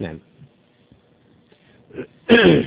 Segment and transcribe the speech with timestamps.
[0.00, 0.20] نعم.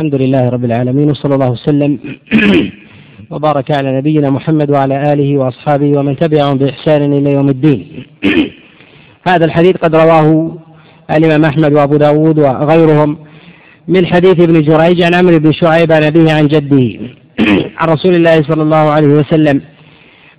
[0.00, 1.98] الحمد لله رب العالمين وصلى الله وسلم
[3.30, 8.06] وبارك على نبينا محمد وعلى آله وأصحابه ومن تبعهم بإحسان إلى يوم الدين.
[9.28, 10.56] هذا الحديث قد رواه
[11.10, 13.18] الإمام أحمد وأبو داود وغيرهم
[13.88, 17.00] من حديث ابن جريج عن عمرو بن شعيب عن أبيه عن جده
[17.78, 19.60] عن رسول الله صلى الله عليه وسلم.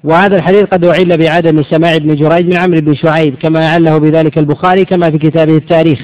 [0.03, 4.37] وهذا الحديث قد أعل بعدم سماع ابن جريج من عمرو بن شعيب كما أعله بذلك
[4.37, 5.99] البخاري كما في كتابه التاريخ.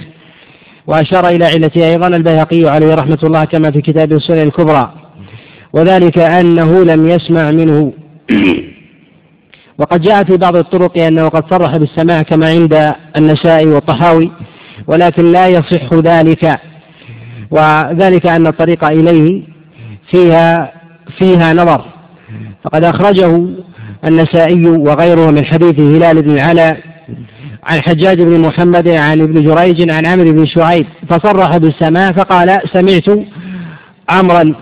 [0.88, 4.94] وأشار إلى علته أيضا البيهقي عليه رحمة الله كما في كتاب السنن الكبرى
[5.74, 7.94] وذلك أنه لم يسمع منه.
[9.80, 14.32] وقد جاء في بعض الطرق أنه قد صرح بالسماع كما عند النسائي والطحاوي
[14.88, 16.60] ولكن لا يصح ذلك.
[17.52, 19.44] وذلك أن الطريق إليه
[20.12, 20.72] فيها
[21.20, 21.86] فيها نظر.
[22.64, 23.48] فقد أخرجه
[24.06, 26.87] النسائي وغيره من حديث هلال بن العلاء
[27.68, 33.28] عن حجاج بن محمد عن ابن جريج عن عمرو بن شعيب فصرح بالسماع فقال سمعت
[34.10, 34.56] عمرا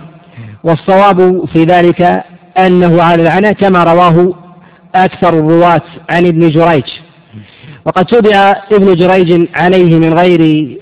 [0.63, 2.23] والصواب في ذلك
[2.57, 4.33] أنه على العنى كما رواه
[4.95, 6.83] أكثر الرواة عن ابن جريج.
[7.85, 10.77] وقد تبع ابن جريج عليه من غير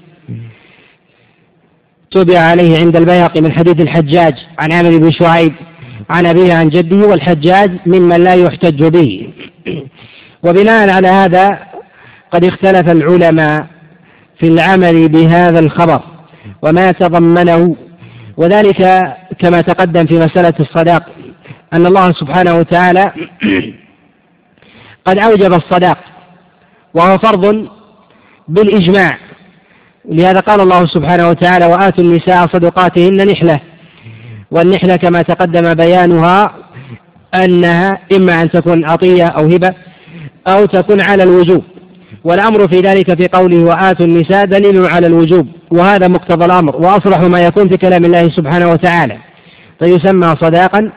[2.11, 5.53] تبع عليه عند البيهقي من حديث الحجاج عن عمرو بن شعيب
[6.09, 9.29] عن أبيه عن جده والحجاج ممن لا يحتج به.
[10.43, 11.72] وبناء على هذا
[12.33, 13.67] قد اختلف العلماء
[14.39, 16.01] في العمل بهذا الخبر
[16.61, 17.75] وما تضمنه.
[18.37, 21.03] وذلك كما تقدم في مسألة الصداق
[21.73, 23.11] أن الله سبحانه وتعالى
[25.05, 25.97] قد أوجب الصداق
[26.93, 27.67] وهو فرض
[28.47, 29.17] بالإجماع.
[30.05, 33.59] لهذا قال الله سبحانه وتعالى وآتوا النساء صدقاتهن نحلة.
[34.51, 36.55] والنحلة كما تقدم بيانها
[37.35, 39.73] أنها إما أن تكون عطية أو هبة
[40.47, 41.63] أو تكون على الوجوب.
[42.23, 47.39] والأمر في ذلك في قوله وآتوا النساء دليل على الوجوب وهذا مقتضى الأمر وأصلح ما
[47.39, 49.17] يكون في كلام الله سبحانه وتعالى.
[49.79, 50.91] فيسمى صداقا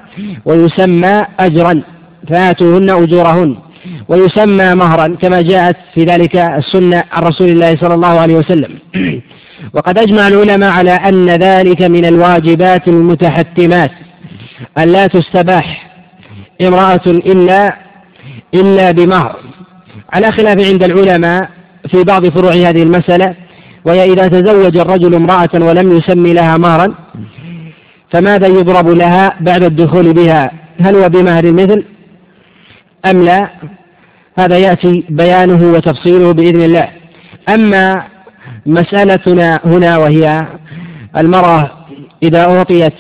[0.45, 1.83] ويسمى أجرا
[2.29, 3.57] فآتوهن أجورهن.
[4.09, 8.79] ويسمى مهرا كما جاءت في ذلك السنة عن رسول الله صلى الله عليه وسلم.
[9.75, 13.91] وقد أجمع العلماء على أن ذلك من الواجبات المتحتمات.
[14.79, 15.91] أن لا تستباح
[16.63, 17.77] امرأة إلا
[18.55, 19.37] إلا بمهر.
[20.13, 21.51] على خلاف عند العلماء
[21.91, 23.35] في بعض فروع هذه المسألة
[23.85, 26.95] وهي إذا تزوج الرجل امرأة ولم يسمي لها مهرا
[28.13, 30.51] فماذا يضرب لها بعد الدخول بها؟
[30.81, 31.85] هل هو بمهر المثل
[33.07, 33.51] أم لا؟
[34.39, 36.89] هذا يأتي بيانه وتفصيله بإذن الله.
[37.49, 38.07] أما
[38.67, 40.47] مسألتنا هنا وهي
[41.17, 41.71] المرأة
[42.23, 42.95] إذا أعطيت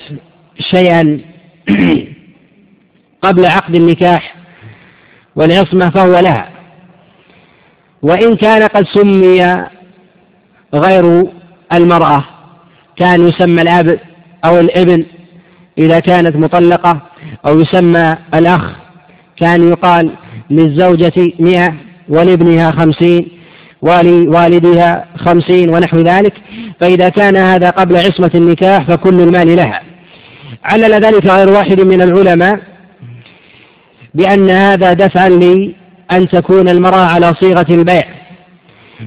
[0.74, 1.20] شيئا
[3.24, 4.34] قبل عقد النكاح
[5.36, 6.55] والعصمة فهو لها.
[8.02, 9.64] وإن كان قد سمي
[10.74, 11.24] غير
[11.72, 12.24] المرأة
[12.96, 13.98] كان يسمى الأب
[14.44, 15.04] أو الابن
[15.78, 17.02] إذا كانت مطلقة
[17.46, 18.62] أو يسمى الأخ
[19.36, 20.10] كان يقال
[20.50, 21.74] للزوجة مئة
[22.08, 23.28] ولابنها خمسين
[23.82, 26.32] ولوالدها خمسين ونحو ذلك.
[26.80, 29.82] فإذا كان هذا قبل عصمة النكاح فكل المال لها.
[30.64, 32.60] علل ذلك غير واحد من العلماء
[34.14, 35.28] بأن هذا دفعا
[36.10, 38.04] لأن تكون المرأة على صيغة البيع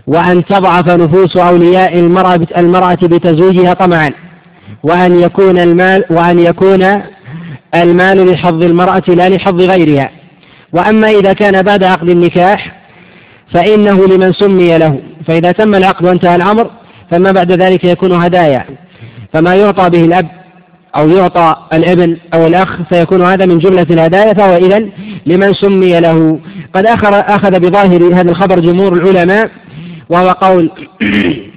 [0.07, 4.09] وأن تضعف نفوس أولياء المرأة المرأة بتزويجها طمعا
[4.83, 7.01] وأن يكون المال وأن يكون
[7.75, 10.09] المال لحظ المرأة لا لحظ غيرها.
[10.73, 12.75] وأما إذا كان بعد عقد النكاح
[13.53, 14.99] فإنه لمن سمي له.
[15.27, 16.71] فإذا تم العقد وانتهى الأمر
[17.11, 18.65] فما بعد ذلك يكون هدايا.
[19.33, 20.38] فما يعطى به الأب
[20.95, 24.89] أو يعطى الابن أو الأخ فيكون هذا من جملة الهدايا فهو إذا
[25.25, 26.39] لمن سمي له.
[26.73, 29.49] قد أخذ, أخذ بظاهر هذا الخبر جمهور العلماء
[30.09, 30.71] وهو قول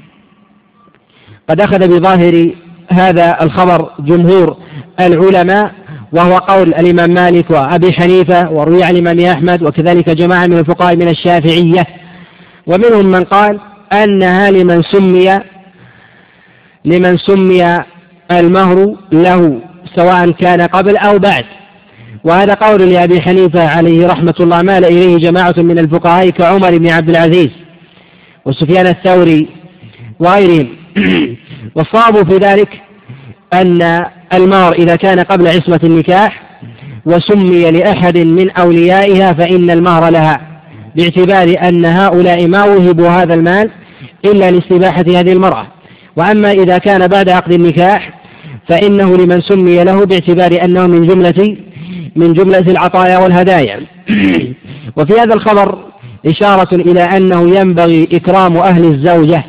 [1.49, 2.51] قد أخذ بظاهر
[2.89, 4.57] هذا الخبر جمهور
[5.01, 5.73] العلماء
[6.13, 11.09] وهو قول الإمام مالك وأبي حنيفة وروي عن الإمام أحمد وكذلك جماعة من الفقهاء من
[11.09, 11.87] الشافعية.
[12.67, 13.61] ومنهم من قال
[13.93, 15.41] أنها لمن سمي
[16.85, 17.85] لمن سمي
[18.41, 19.61] المهر له
[19.97, 21.45] سواء كان قبل أو بعد.
[22.25, 27.09] وهذا قول لأبي حنيفة عليه رحمة الله مال إليه جماعة من الفقهاء كعمر بن عبد
[27.09, 27.51] العزيز
[28.45, 29.49] وسفيان الثوري
[30.21, 30.69] وغيرهم.
[31.77, 32.69] والصواب في ذلك
[33.53, 36.43] أن المهر إذا كان قبل عصمة النكاح
[37.07, 40.41] وسمي لأحد من أوليائها فإن المهر لها
[40.97, 43.71] باعتبار أن هؤلاء ما وهبوا هذا المال
[44.25, 45.67] إلا لاستباحة هذه المرأة.
[46.17, 48.22] وأما إذا كان بعد عقد النكاح
[48.69, 51.57] فإنه لمن سمي له باعتبار أنه من جملة
[52.17, 53.81] من جملة العطايا والهدايا.
[54.97, 55.79] وفي هذا الخبر
[56.27, 59.45] إشارة إلى أنه ينبغي إكرام أهل الزوجة.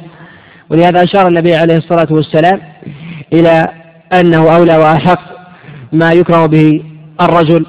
[0.69, 2.61] ولهذا أشار النبي عليه الصلاة والسلام
[3.33, 3.67] إلى
[4.13, 5.19] أنه أولى وأحق
[5.91, 6.81] ما يكرم به
[7.21, 7.65] الرجل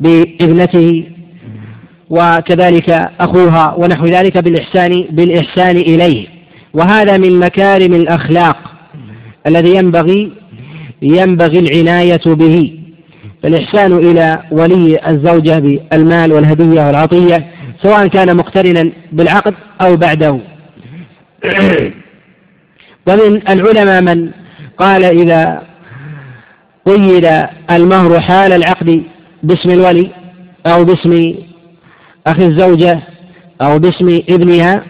[0.00, 1.04] بابنته
[2.10, 2.90] وكذلك
[3.20, 6.26] أخوها ونحو ذلك بالإحسان بالإحسان إليه.
[6.74, 8.56] وهذا من مكارم الأخلاق
[9.46, 10.39] الذي ينبغي
[11.02, 12.78] ينبغي العناية به.
[13.42, 17.46] فالإحسان إلى ولي الزوجة بالمال والهدية والعطية
[17.82, 20.40] سواء كان مقترنا بالعقد أو بعده.
[23.08, 24.30] ومن العلماء من
[24.78, 25.62] قال إذا
[26.86, 29.02] قيد المهر حال العقد
[29.42, 30.10] باسم الولي
[30.66, 31.34] أو باسم
[32.26, 33.00] أخي الزوجة
[33.62, 34.84] أو باسم ابنها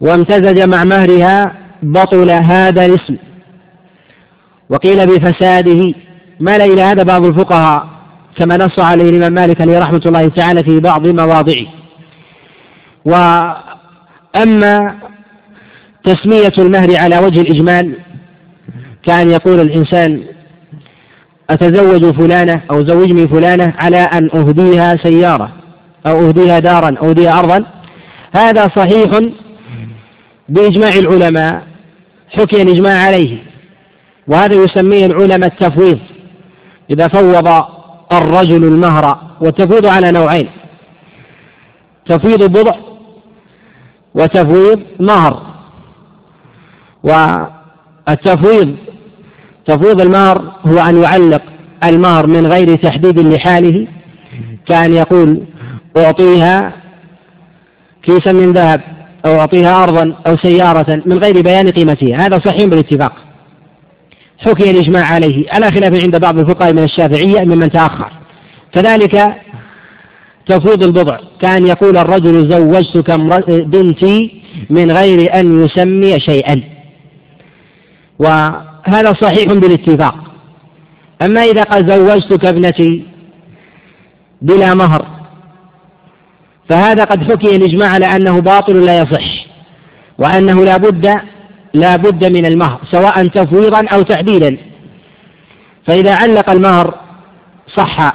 [0.00, 3.16] وامتزج مع مهرها بطل هذا الاسم.
[4.70, 5.94] وقيل بفساده
[6.40, 7.88] مال إلى هذا بعض الفقهاء
[8.36, 11.66] كما نص عليه الإمام مالك عليه رحمة الله تعالى في بعض مواضعه.
[13.04, 14.94] وأما
[16.04, 17.94] تسمية المهر على وجه الإجمال
[19.02, 20.24] كان يقول الإنسان
[21.50, 25.52] أتزوج فلانة أو زوجني فلانة على أن أهديها سيارة
[26.06, 27.64] أو أهديها دارا أو أهديها أرضا.
[28.32, 29.20] هذا صحيح
[30.48, 31.62] بإجماع العلماء
[32.30, 33.47] حكي الإجماع عليه.
[34.28, 35.98] وهذا يسميه العلماء التفويض.
[36.90, 37.64] إذا فوض
[38.12, 40.48] الرجل المهر والتفويض على نوعين.
[42.06, 42.74] تفويض بضع
[44.14, 45.42] وتفويض مهر.
[47.04, 48.76] والتفويض
[49.66, 51.42] تفويض المهر هو أن يعلق
[51.84, 53.86] المهر من غير تحديد لحاله
[54.66, 55.42] كأن يقول
[55.96, 56.72] أعطيها
[58.02, 58.80] كيسا من ذهب
[59.26, 62.26] أو أعطيها أرضا أو سيارة من غير بيان قيمتها.
[62.26, 63.12] هذا صحيح بالاتفاق.
[64.38, 65.46] حكي الإجماع عليه.
[65.50, 68.12] على خلاف عند بعض الفقهاء من الشافعية ممن تأخر.
[68.72, 69.34] كذلك
[70.46, 71.18] تفويض البضع.
[71.40, 73.10] كان يقول الرجل زوجتك
[73.50, 76.62] بنتي من غير أن يسمي شيئا.
[78.18, 80.14] وهذا صحيح بالاتفاق.
[81.22, 83.04] أما إذا قال زوجتك ابنتي
[84.42, 85.06] بلا مهر
[86.68, 89.46] فهذا قد حكي الإجماع على أنه باطل لا يصح
[90.18, 91.14] وأنه لا بد
[91.74, 94.56] لا بد من المهر سواء تفويضا أو تعديلا.
[95.86, 96.94] فإذا علق المهر
[97.76, 98.14] صح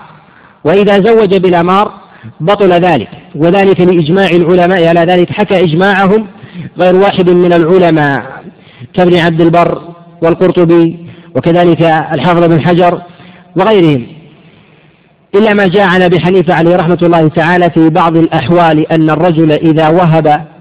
[0.64, 1.92] وإذا زوج بلا مهر
[2.40, 3.10] بطل ذلك.
[3.36, 6.28] وذلك لإجماع العلماء على ذلك حكى إجماعهم
[6.80, 8.44] غير واحد من العلماء
[8.94, 9.81] كابن عبد البر
[10.22, 11.81] والقرطبي وكذلك
[12.14, 13.02] الحافظ بن حجر
[13.56, 14.07] وغيرهم.
[15.36, 19.52] إلا ما جاء عن أبي حنيفة عليه رحمة الله تعالى في بعض الأحوال أن الرجل
[19.52, 20.53] إذا وهب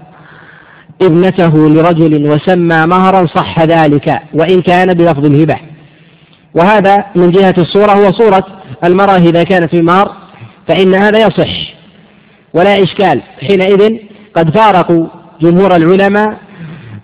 [1.05, 5.55] ابنته لرجل وسمى مهرا صح ذلك وإن كان بلفظ الهبة.
[6.55, 8.45] وهذا من جهة الصورة هو صورة
[8.83, 10.11] المرأة إذا كانت في مهر
[10.67, 11.73] فإن هذا يصح.
[12.53, 13.97] ولا إشكال حينئذ
[14.35, 15.07] قد فارقوا
[15.41, 16.37] جمهور العلماء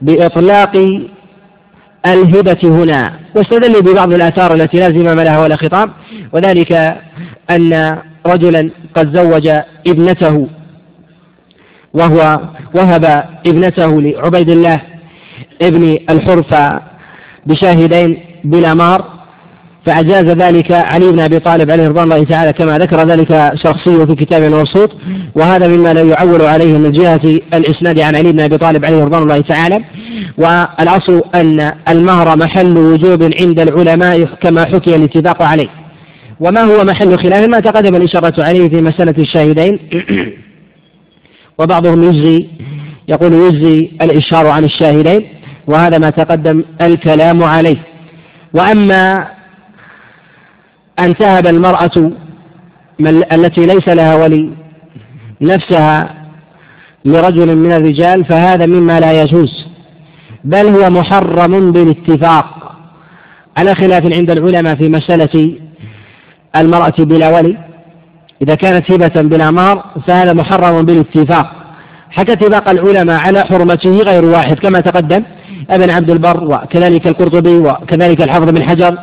[0.01, 0.75] بإطلاق
[2.05, 3.13] الهبة هنا.
[3.35, 5.89] واستدل ببعض الآثار التي لا زمام لها ولا خطاب
[6.33, 6.97] وذلك
[7.51, 9.47] أن رجلا قد زوج
[9.87, 10.47] ابنته
[11.93, 12.39] وهو
[12.75, 14.81] وهب ابنته لعبيد الله
[15.61, 16.81] ابن الحرفة
[17.45, 19.19] بشاهدين بلا مهر
[19.85, 24.15] فأجاز ذلك علي بن أبي طالب عليه رضوان الله تعالى كما ذكر ذلك شخصي في
[24.15, 24.91] كتاب المبسوط
[25.35, 29.23] وهذا مما لا يعول عليه من جهة الإسناد عن علي بن أبي طالب عليه رضوان
[29.23, 29.83] الله تعالى
[30.37, 35.69] والأصل أن المهر محل وجوب عند العلماء كما حكي الاتفاق عليه.
[36.39, 39.79] وما هو محل خلاف؟ ما تقدم الإشارة عليه في مسألة الشاهدين.
[41.59, 42.47] وبعضهم يجزي
[43.07, 45.27] يقول يجزي الإشهار عن الشاهدين
[45.67, 47.77] وهذا ما تقدم الكلام عليه.
[48.53, 49.27] وأما
[50.99, 52.11] أن تهب المرأة
[53.33, 54.49] التي ليس لها ولي
[55.41, 56.15] نفسها
[57.05, 59.65] لرجل من الرجال فهذا مما لا يجوز.
[60.43, 62.75] بل هو محرم بالاتفاق.
[63.57, 65.55] على خلاف عند العلماء في مسألة
[66.55, 67.68] المرأة بلا ولي
[68.41, 71.51] إذا كانت هبة بلا مهر فهذا محرم بالاتفاق
[72.11, 75.23] حكى اتفاق العلماء على حرمته غير واحد كما تقدم
[75.69, 78.97] أبن عبد البر وكذلك القرطبي وكذلك الحافظ بن حجر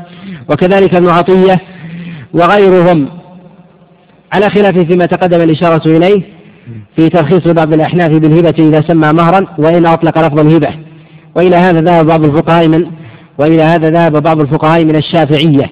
[0.48, 1.60] وكذلك ابن عطية
[2.34, 3.08] وغيرهم.
[4.32, 6.22] على خلاف فيما تقدم الإشارة إليه
[6.96, 10.68] في ترخيص بعض الأحناف بالهبة إذا سمى مهرا وإن أطلق لفظ الهبة.
[11.36, 12.86] وإلى هذا ذهب بعض الفقهاء من
[13.38, 15.70] وإلى هذا ذهب بعض الفقهاء من الشافعية.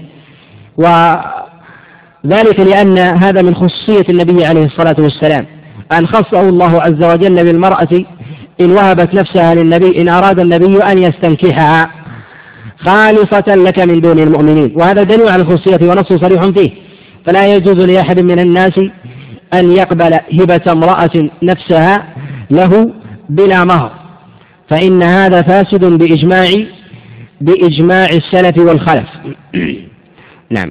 [2.25, 5.47] وذلك لأن هذا من خصوصية النبي عليه الصلاة والسلام.
[5.93, 8.04] أن خصه الله عز وجل بالمرأة
[8.61, 11.90] إن وهبت نفسها للنبي إن أراد النبي أن يستنكحها.
[12.78, 14.73] خالصة لك من دون المؤمنين.
[14.76, 16.71] وهذا دليل على الخصوصية ونص صريح فيه.
[17.26, 18.78] فلا يجوز لأحد من الناس
[19.54, 22.14] أن يقبل هبة امرأة نفسها
[22.50, 22.93] له
[23.28, 23.93] بلا مهر.
[24.71, 26.49] فإن هذا فاسد بإجماع
[27.40, 29.09] بإجماع السلف والخلف.
[30.57, 30.71] نعم.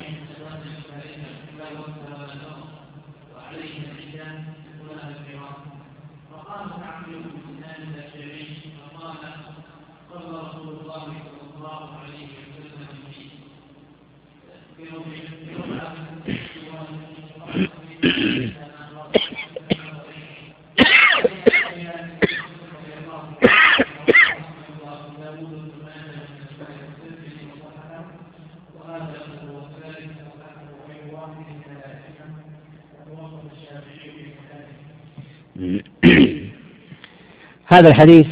[37.73, 38.25] هذا الحديث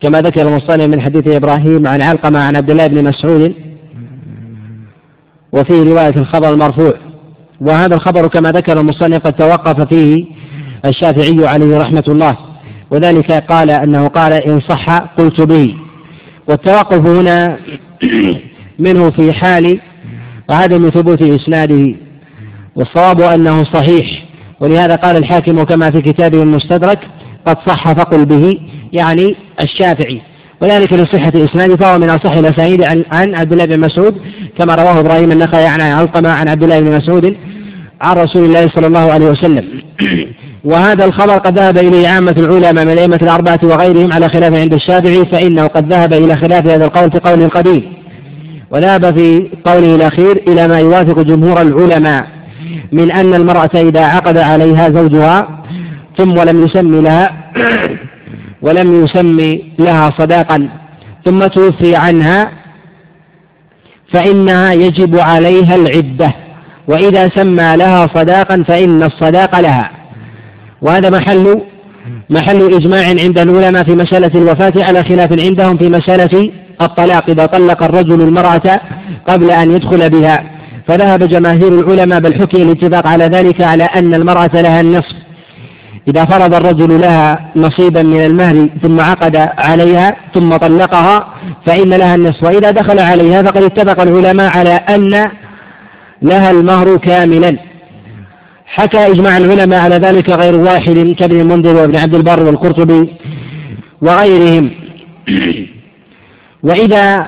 [0.00, 3.54] كما ذكر المصنف من حديث إبراهيم عن علقمة عن عبد الله بن مسعود
[5.52, 6.94] وفيه رواية الخبر المرفوع.
[7.60, 10.24] وهذا الخبر كما ذكر المصنف قد توقف فيه
[10.84, 12.36] الشافعي عليه رحمة الله.
[12.90, 15.74] وذلك قال أنه قال إن صح قلت به.
[16.48, 17.58] والتوقف هنا
[18.78, 19.80] منه في حال
[20.50, 21.94] عدم ثبوت إسناده.
[22.76, 24.25] والصواب أنه صحيح.
[24.60, 26.98] ولهذا قال الحاكم كما في كتابه المستدرك
[27.46, 28.58] قد صح فقل به
[28.92, 30.20] يعني الشافعي.
[30.60, 32.82] وذلك لصحة الإسناد فهو من أصح الأسانيد
[33.12, 34.14] عن, عبد الله بن مسعود
[34.58, 37.36] كما رواه إبراهيم النخعي عن علقمة عن عبد الله بن مسعود
[38.00, 39.64] عن رسول الله صلى الله عليه وسلم.
[40.64, 45.24] وهذا الخبر قد ذهب إليه عامة العلماء من الأئمة الأربعة وغيرهم على خلاف عند الشافعي
[45.24, 47.82] فإنه قد ذهب إلى خلاف هذا القول في قول القديم
[48.70, 52.35] وذهب في قوله الأخير إلى ما يوافق جمهور العلماء.
[52.92, 55.62] من أن المرأة إذا عقد عليها زوجها
[56.18, 57.52] ثم ولم يسمي لها
[58.62, 60.68] ولم يسمي لها صداقا
[61.24, 62.50] ثم توفي عنها
[64.12, 66.34] فإنها يجب عليها العدة.
[66.88, 69.90] وإذا سمى لها صداقا فإن الصداق لها.
[70.82, 71.60] وهذا محل
[72.30, 77.30] محل إجماع عند العلماء في مسألة الوفاة على خلاف عندهم في مسألة الطلاق.
[77.30, 78.80] إذا طلق الرجل المرأة
[79.28, 80.55] قبل أن يدخل بها.
[80.88, 85.16] فذهب جماهير العلماء بل حكي الاتفاق على ذلك على أن المرأة لها النصف.
[86.08, 91.34] إذا فرض الرجل لها نصيبا من المهر ثم عقد عليها ثم طلقها
[91.66, 92.42] فإن لها النصف.
[92.42, 95.30] وإذا دخل عليها فقد اتفق العلماء على أن
[96.22, 97.56] لها المهر كاملا.
[98.66, 103.14] حكى إجماع العلماء على ذلك غير واحد كابن المنذر وابن عبد البر والقرطبي
[104.02, 104.70] وغيرهم.
[106.68, 107.26] وإذا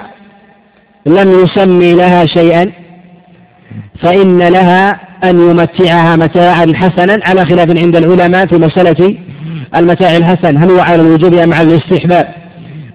[1.06, 2.72] لم يسمي لها شيئا
[4.02, 9.16] فإن لها أن يمتعها متاعا حسنا على خلاف عند العلماء في مسألة
[9.76, 10.56] المتاع الحسن.
[10.56, 12.34] هل هو على الوجوب أم على الاستحباب؟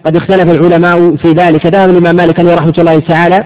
[0.05, 1.65] قد اختلف العلماء في ذلك.
[1.65, 3.43] ذهب الإمام مالك رحمة الله تعالى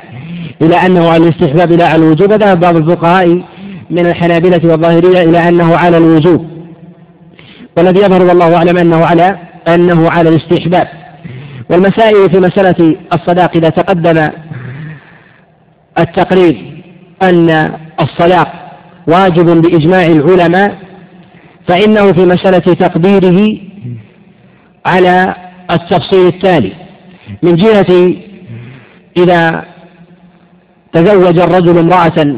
[0.62, 2.34] إلى أنه على الاستحباب لا على الوجوب.
[2.34, 3.42] ذهب بعض الفقهاء
[3.90, 6.48] من الحنابلة والظاهرية إلى أنه على الوجوب.
[7.78, 10.88] والذي يظهر والله أعلم أنه على أنه على الاستحباب.
[11.70, 14.30] والمسائل في مسألة الصداق إذا تقدم
[16.00, 16.77] التقرير
[17.24, 18.48] أن الصلاة
[19.08, 20.78] واجب بإجماع العلماء
[21.68, 23.58] فإنه في مسألة تقديره
[24.86, 25.36] على
[25.72, 26.74] التفصيل التالي.
[27.44, 28.14] من جهة
[29.18, 29.66] إذا
[30.94, 32.36] تزوج الرجل امرأة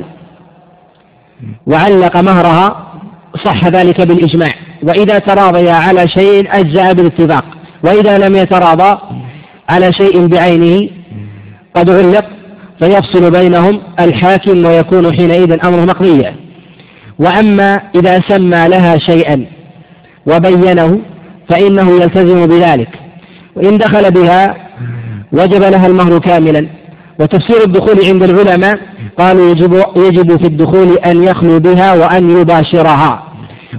[1.67, 2.93] وعلق مهرها
[3.45, 4.51] صح ذلك بالإجماع.
[4.83, 7.45] وإذا تراضيا على شيء أجزأ بالاتفاق.
[7.83, 8.99] وإذا لم يتراضى
[9.69, 10.89] على شيء بعينه
[11.75, 12.25] قد علق
[12.79, 16.35] فيفصل بينهم الحاكم ويكون حينئذ أمره مقضيا
[17.19, 19.45] وأما إذا سمى لها شيئا
[20.25, 20.99] وبينه
[21.49, 22.89] فإنه يلتزم بذلك.
[23.55, 24.55] وإن دخل بها
[25.31, 26.67] وجب لها المهر كاملا.
[27.19, 28.79] وتفسير الدخول عند العلماء
[29.17, 33.23] قالوا يجب, يجب في الدخول أن يخلو بها وأن يباشرها.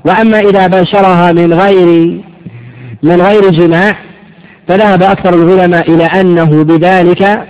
[0.04, 2.21] وأما إذا باشرها من غير
[3.02, 3.97] من غير جماع
[4.69, 7.49] فذهب أكثر العلماء إلى أنه بذلك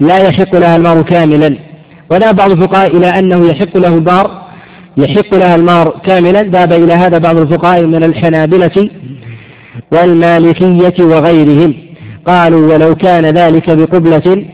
[0.00, 1.56] لا يحق لها المهر كاملا.
[2.10, 4.42] وذهب بعض الفقهاء إلى أنه يحق له المهر
[4.96, 6.42] يحق لها المهر كاملا.
[6.42, 8.90] ذهب إلى هذا بعض الفقهاء من الحنابلة
[9.92, 11.74] والمالكية وغيرهم.
[12.26, 14.44] قالوا ولو كان ذلك بقبلة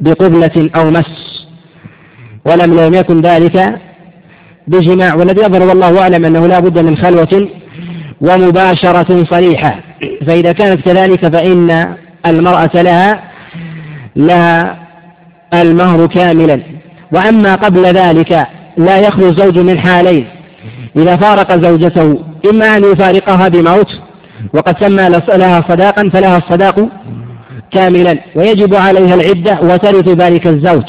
[0.00, 1.48] بقبلة أو مس
[2.44, 3.80] ولم لم يكن ذلك
[4.66, 5.14] بجماع.
[5.14, 7.48] والذي يظهر والله أعلم أنه لا بد من خلوة
[8.20, 9.80] ومباشرة صريحة.
[10.26, 11.96] فإذا كانت كذلك فإن
[12.26, 13.27] المرأة لها
[14.18, 14.78] لها
[15.54, 16.62] المهر كاملا.
[17.12, 18.46] وأما قبل ذلك
[18.76, 20.26] لا يخلو الزوج من حالين.
[20.96, 22.18] إذا فارق زوجته
[22.50, 23.88] إما أن يفارقها بموت
[24.54, 25.08] وقد سمى
[25.38, 26.88] لها صداقا فلها الصداق
[27.70, 28.18] كاملا.
[28.36, 30.84] ويجب عليها العدة وترث ذلك الزوج.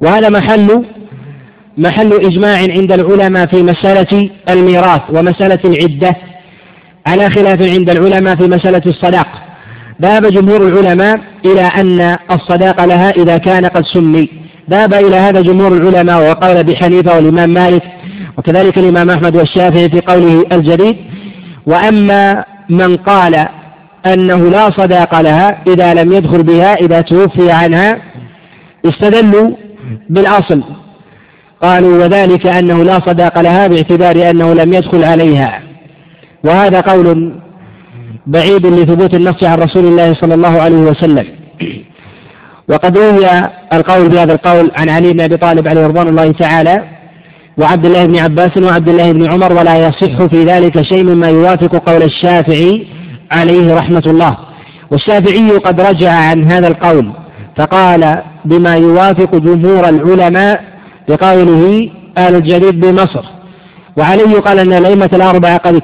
[0.00, 0.84] وهذا محل
[1.78, 6.16] محل إجماع عند العلماء في مسألة الميراث ومسألة العدة.
[7.06, 9.43] على خلاف عند العلماء في مسألة الصداق.
[10.02, 14.28] ذهب جمهور العلماء إلى أن الصداق لها إذا كان قد سمي.
[14.70, 17.82] ذهب إلى هذا جمهور العلماء وقال أبي حنيفة والإمام مالك
[18.38, 20.96] وكذلك الإمام أحمد والشافعي في قوله الجديد.
[21.66, 23.46] وأما من قال
[24.06, 27.98] أنه لا صداق لها إذا لم يدخل بها إذا توفي عنها
[28.86, 29.50] استدلوا
[30.10, 30.62] بالأصل.
[31.62, 35.62] قالوا وذلك أنه لا صداق لها باعتبار أنه لم يدخل عليها.
[36.44, 37.34] وهذا قول
[38.26, 41.26] بعيد لثبوت النص عن رسول الله صلى الله عليه وسلم.
[42.68, 43.26] وقد روي
[43.72, 46.84] القول بهذا القول عن علي بن أبي طالب عليه رضوان الله تعالى
[47.58, 51.90] وعبد الله بن عباس وعبد الله بن عمر ولا يصح في ذلك شيء مما يوافق
[51.90, 52.86] قول الشافعي
[53.32, 54.36] عليه رحمة الله.
[54.90, 57.12] والشافعي قد رجع عن هذا القول
[57.56, 60.64] فقال بما يوافق جمهور العلماء
[61.08, 63.24] بقوله آل الجديد بمصر.
[63.96, 65.82] وعليه قال أن الأئمة الأربعة قد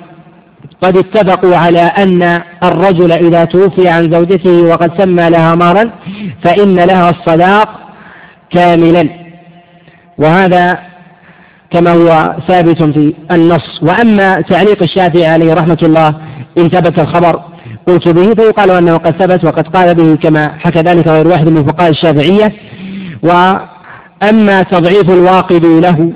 [0.83, 5.91] قد اتفقوا على أن الرجل إذا توفي عن زوجته وقد سمى لها مارا
[6.45, 7.69] فإن لها الصداق
[8.51, 9.09] كاملا.
[10.19, 10.79] وهذا
[11.71, 13.83] كما هو ثابت في النص.
[13.83, 16.15] وأما تعليق الشافعي عليه رحمة الله
[16.59, 17.43] إن ثبت الخبر
[17.87, 21.67] قلت به فيقال أنه قد ثبت وقد قال به كما حكى ذلك غير واحد من
[21.67, 22.53] فقهاء الشافعية.
[23.23, 26.13] وأما تضعيف الواقد له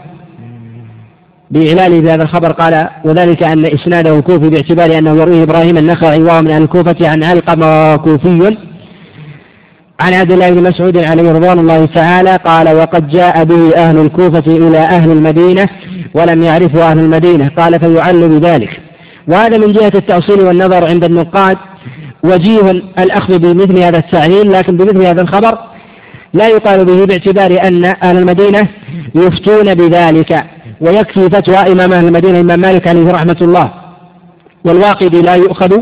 [1.54, 6.50] بإعلاله بهذا الخبر قال وذلك أن إسناده كوفي باعتبار أنه يرويه إبراهيم النخعي وهو من
[6.50, 8.56] أهل الكوفة عن علقمة كوفي
[10.00, 14.56] عن عبد الله بن مسعود عليه رضوان الله تعالى قال وقد جاء به أهل الكوفة
[14.56, 15.68] إلى أهل المدينة
[16.14, 18.80] ولم يعرفه أهل المدينة قال فيعل بذلك
[19.28, 21.56] وهذا من جهة التأصيل والنظر عند النقاد
[22.24, 25.58] وجيه الأخذ بمثل هذا التعليل لكن بمثل هذا الخبر
[26.32, 28.68] لا يقال به باعتبار أن أهل المدينة
[29.14, 30.53] يفتون بذلك.
[30.80, 33.70] ويكفي فتوى إمام أهل المدينة الإمام مالك عليه رحمة الله.
[34.64, 35.78] والواقد لا يؤخذ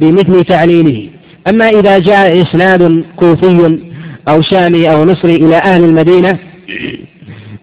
[0.00, 1.08] بمثل تعليله.
[1.48, 3.78] أما إذا جاء إسناد كوفي
[4.28, 6.38] أو شامي أو مصري إلى أهل المدينة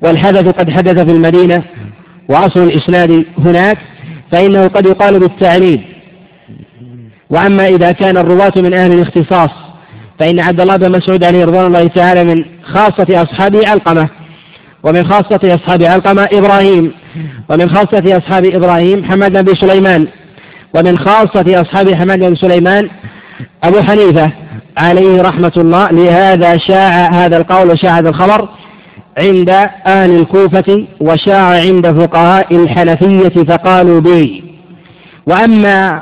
[0.01, 1.63] والحدث قد حدث في المدينة
[2.29, 3.77] وأصل الإسناد هناك
[4.31, 5.81] فإنه قد يقال بالتعليل.
[7.29, 9.49] وأما إذا كان الرواة من أهل الاختصاص
[10.19, 14.09] فإن عبد الله بن مسعود عليه رضوان الله تعالى من خاصة أصحابه علقمة
[14.83, 16.91] ومن خاصة أصحاب علقمة إبراهيم.
[17.49, 20.07] ومن خاصة أصحاب إبراهيم حماد بن سليمان.
[20.75, 22.89] ومن خاصة أصحاب حماد بن سليمان
[23.63, 24.31] أبو حنيفة.
[24.77, 28.49] عليه رحمة الله لهذا شاع هذا القول وشاع هذا الخبر
[29.19, 29.49] عند
[29.87, 34.41] أهل الكوفة وشاع عند فقهاء الحنفية فقالوا به.
[35.27, 36.01] وأما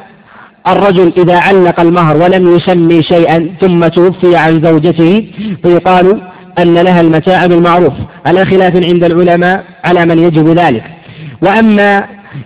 [0.67, 5.27] الرجل إذا علق المهر ولم يسمي شيئا ثم توفي عن زوجته
[5.63, 6.21] فيقال
[6.59, 7.93] أن لها المتاع بالمعروف.
[8.25, 10.83] على خلاف عند العلماء على من يجب ذلك.
[11.41, 12.03] وأما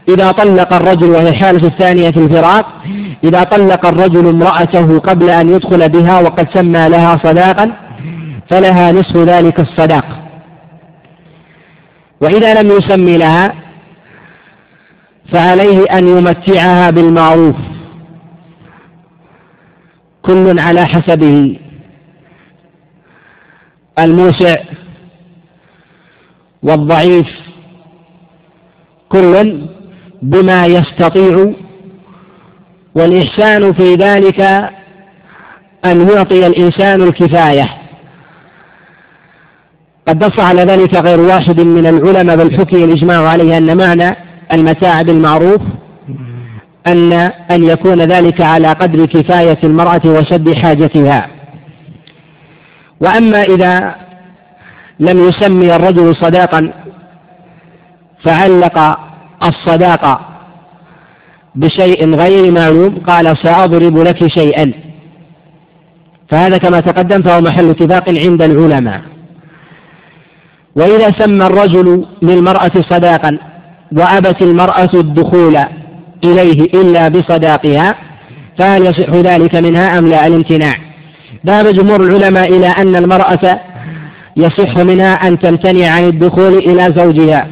[0.09, 2.65] إذا طلق الرجل وهي الحالة الثانية في الفراق
[3.23, 7.71] إذا طلق الرجل امرأته قبل أن يدخل بها وقد سمى لها صداقا
[8.49, 10.05] فلها نصف ذلك الصداق.
[12.21, 13.53] وإذا لم يسمي لها
[15.33, 17.55] فعليه أن يمتعها بالمعروف.
[20.21, 21.59] كل على حسبه.
[23.99, 24.55] الموسع
[26.63, 27.27] والضعيف
[29.09, 29.61] كل
[30.21, 31.53] بما يستطيع
[32.95, 34.41] والإحسان في ذلك
[35.85, 37.69] أن يعطي الإنسان الكفاية.
[40.07, 44.15] قد نص على ذلك غير واحد من العلماء بل حكي الإجماع عليه أن معنى
[44.53, 45.61] المتاع بالمعروف
[46.87, 47.13] أن
[47.51, 51.34] أن يكون ذلك على قدر كفاية المرأة وسد حاجتها.
[53.01, 53.95] وأما إذا
[54.99, 56.73] لم يسمي الرجل صداقا
[58.25, 58.99] فعلق
[59.43, 60.19] الصداقة
[61.55, 64.73] بشيء غير معلوم قال سأضرب لك شيئا.
[66.29, 69.01] فهذا كما تقدم فهو محل اتفاق عند العلماء.
[70.75, 73.37] وإذا سمى الرجل للمرأة صداقا
[73.91, 75.57] وأبت المرأة الدخول
[76.23, 77.95] إليه إلا بصداقها
[78.59, 80.75] فهل يصح ذلك منها أم لا؟ الامتناع.
[81.45, 83.59] ذهب جمهور العلماء إلى أن المرأة
[84.37, 87.47] يصح منها أن تمتنع عن الدخول إلى زوجها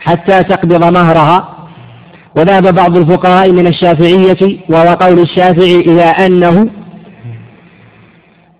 [0.00, 1.56] حتى تقبض مهرها.
[2.36, 6.68] وذهب بعض الفقهاء من الشافعية وهو قول الشافعي إلى أنه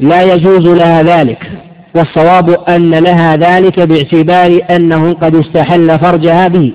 [0.00, 1.50] لا يجوز لها ذلك
[1.94, 6.72] والصواب أن لها ذلك باعتبار أنه قد استحل فرجها به.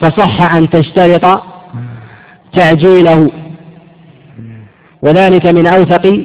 [0.00, 1.42] فصح أن تشترط
[2.52, 3.30] تعجيله.
[5.06, 6.24] وذلك من أوثق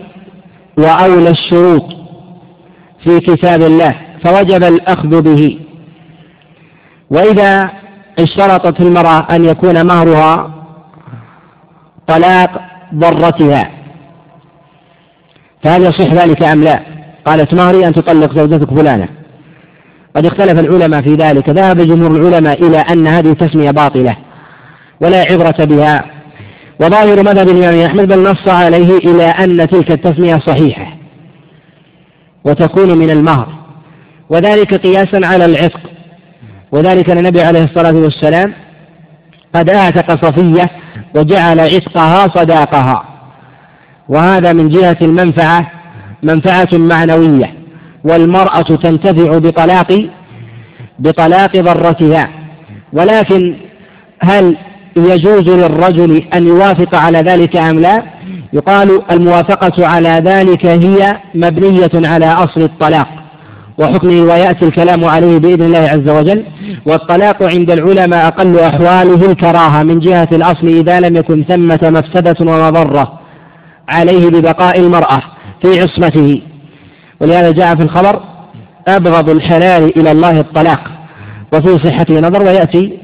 [0.78, 1.84] وأولى الشروط
[3.04, 5.60] في كتاب الله فوجب الأخذ به.
[7.10, 7.72] وإذا
[8.20, 10.52] اشترطت المرأة أن يكون مهرها
[12.08, 12.62] طلاق
[12.96, 13.72] ضرتها
[15.63, 16.80] فهل يصح ذلك أم لا؟
[17.26, 19.08] قالت مهري أن تطلق زوجتك فلانة.
[20.15, 24.17] قد اختلف العلماء في ذلك ذهب جمهور العلماء إلى أن هذه التسمية باطلة
[25.02, 26.21] ولا عبرة بها.
[26.82, 30.98] وظاهر مذهب الإمام أحمد بل نص عليه إلى أن تلك التسمية صحيحة
[32.44, 33.48] وتكون من المهر.
[34.30, 35.80] وذلك قياسا على العتق.
[36.72, 38.54] وذلك النبي عليه الصلاة والسلام
[39.56, 40.70] قد أعتق صفية
[41.15, 43.04] وجعل عتقها صداقها.
[44.10, 45.72] وهذا من جهة المنفعة
[46.24, 47.54] منفعة معنوية.
[48.04, 50.10] والمرأة تنتفع بطلاق
[51.00, 52.30] بطلاق ضرتها.
[52.94, 53.56] ولكن
[54.20, 54.58] هل
[54.95, 58.04] يجوز للرجل أن يوافق على ذلك أم لا؟
[58.54, 63.08] يقال الموافقة على ذلك هي مبنية على أصل الطلاق
[63.77, 66.43] وحكمه ويأتي الكلام عليه بإذن الله عز وجل.
[66.86, 73.19] والطلاق عند العلماء أقل أحواله الكراهة من جهة الأصل إذا لم يكن ثمة مفسدة ومضرة
[73.89, 75.21] عليه ببقاء المرأة
[75.62, 76.41] في عصمته.
[77.21, 78.21] ولهذا جاء في الخبر
[78.88, 80.82] أبغض الحلال إلى الله الطلاق
[81.54, 82.97] وفي صحته نظر ويأتي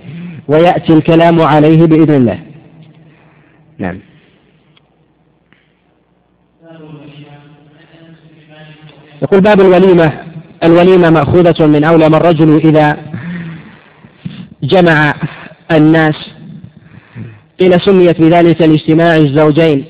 [0.47, 2.39] ويأتي الكلام عليه بإذن الله.
[3.77, 3.99] نعم.
[9.21, 10.27] يقول باب الوليمة.
[10.63, 12.97] الوليمة مأخوذة من أولى من الرجل إذا
[14.63, 15.13] جمع
[15.71, 16.15] الناس
[17.59, 19.85] قيل سميت بذلك لاجتماع الزوجين.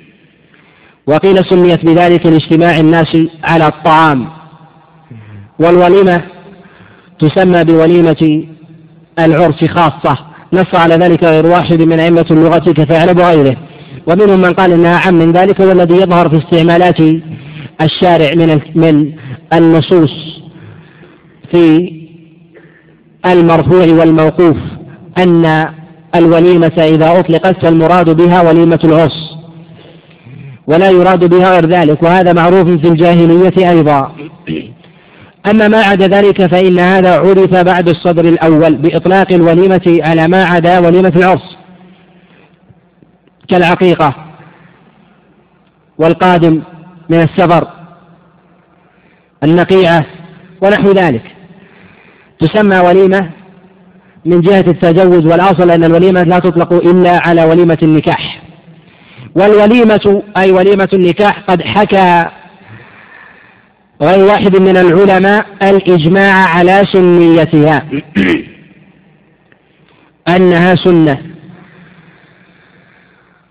[1.06, 4.28] وقيل سميت بذلك لاجتماع الناس على الطعام.
[5.58, 6.22] والوليمة
[7.18, 8.46] تسمى بوليمة
[9.24, 10.18] العرس خاصة.
[10.52, 13.56] نص على ذلك غير واحد من أئمة اللغة كفعل وغيره
[14.06, 17.00] ومنهم من قال إنها عام من ذلك والذي يظهر في استعمالات
[17.80, 19.12] الشارع من من
[19.52, 20.10] النصوص
[21.52, 21.92] في
[23.26, 24.56] المرفوع والموقوف.
[25.18, 25.66] أن
[26.14, 29.36] الوليمة إذا أطلقت فالمراد بها وليمة العرس
[30.66, 32.02] ولا يراد بها غير ذلك.
[32.02, 34.12] وهذا معروف في الجاهلية أيضا.
[35.46, 40.78] أما ما عدا ذلك فإن هذا عرف بعد الصدر الأول بإطلاق الوليمة على ما عدا
[40.78, 41.56] وليمة العرس
[43.48, 44.14] كالعقيقة
[45.98, 46.62] والقادم
[47.08, 47.68] من السفر
[49.44, 50.06] النقيعة
[50.62, 51.22] ونحو ذلك.
[52.40, 53.30] تسمى وليمة
[54.24, 58.42] من جهة التجوز والأصل أن الوليمة لا تطلق إلا على وليمة النكاح.
[59.34, 62.26] والوليمة أي وليمة النكاح قد حكى
[64.02, 67.82] غير واحد من العلماء الإجماع على سنيتها.
[70.36, 71.18] أنها سنة.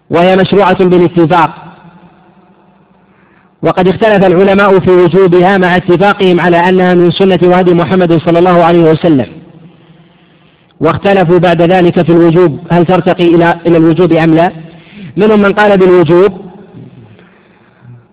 [0.09, 1.55] وهي مشروعة بالاتفاق.
[3.61, 8.63] وقد اختلف العلماء في وجوبها مع اتفاقهم على أنها من سنة وهدي محمد صلى الله
[8.63, 9.27] عليه وسلم.
[10.79, 12.59] واختلفوا بعد ذلك في الوجوب.
[12.71, 14.51] هل ترتقي إلى إلى الوجوب أم لا؟
[15.17, 16.48] منهم من قال بالوجوب.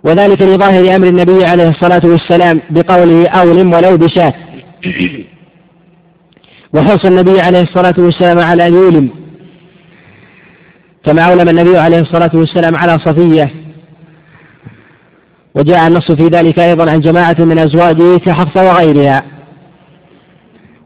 [0.05, 4.35] وذلك لظاهر أمر النبي عليه الصلاة والسلام بقوله أولم ولو بشاة.
[6.75, 9.11] وحرص النبي عليه الصلاة والسلام على أن يولم.
[11.05, 13.51] كما أولم النبي عليه الصلاة والسلام على صفية.
[15.55, 19.23] وجاء النص في ذلك أيضا عن جماعة من أزواجه كحفصة وغيرها.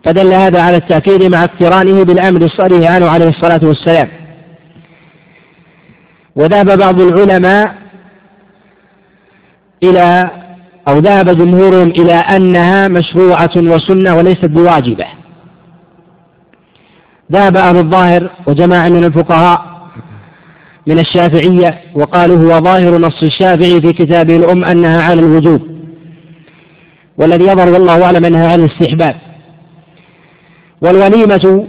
[0.05, 4.09] فدل هذا على التأكيد مع اقترانه بالأمر الصريح عنه عليه الصلاة والسلام.
[6.37, 7.75] وذهب بعض العلماء
[9.83, 10.31] إلى
[10.88, 15.07] أو ذهب جمهورهم إلى أنها مشروعة وسنة وليست بواجبة.
[17.33, 19.71] ذهب أهل الظاهر وجماعة من الفقهاء
[20.87, 25.62] من الشافعية وقالوا هو ظاهر نص الشافعي في كتابه الأم أنها على الوجوب
[27.19, 29.16] والذي يظهر والله أعلم أنها على الاستحباب.
[30.83, 31.66] والوليمة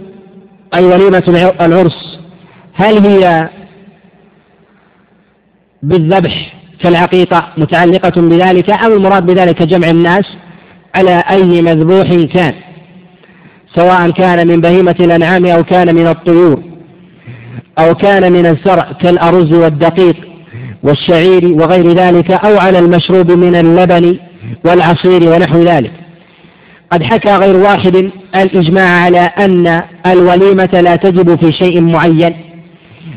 [0.75, 2.19] أي وليمة العرس
[2.73, 3.49] هل هي
[5.83, 10.25] بالذبح كالعقيقة متعلقة بذلك أو المراد بذلك جمع الناس
[10.95, 12.53] على أي مذبوح كان
[13.75, 16.63] سواء كان من بهيمة الأنعام أو كان من الطيور
[17.79, 20.15] أو كان من الزرع كالأرز والدقيق
[20.83, 24.17] والشعير وغير ذلك أو على المشروب من اللبن
[24.65, 25.91] والعصير ونحو ذلك.
[26.91, 32.50] قد حكى غير واحد الإجماع على أن الوليمة لا تجب في شيء معين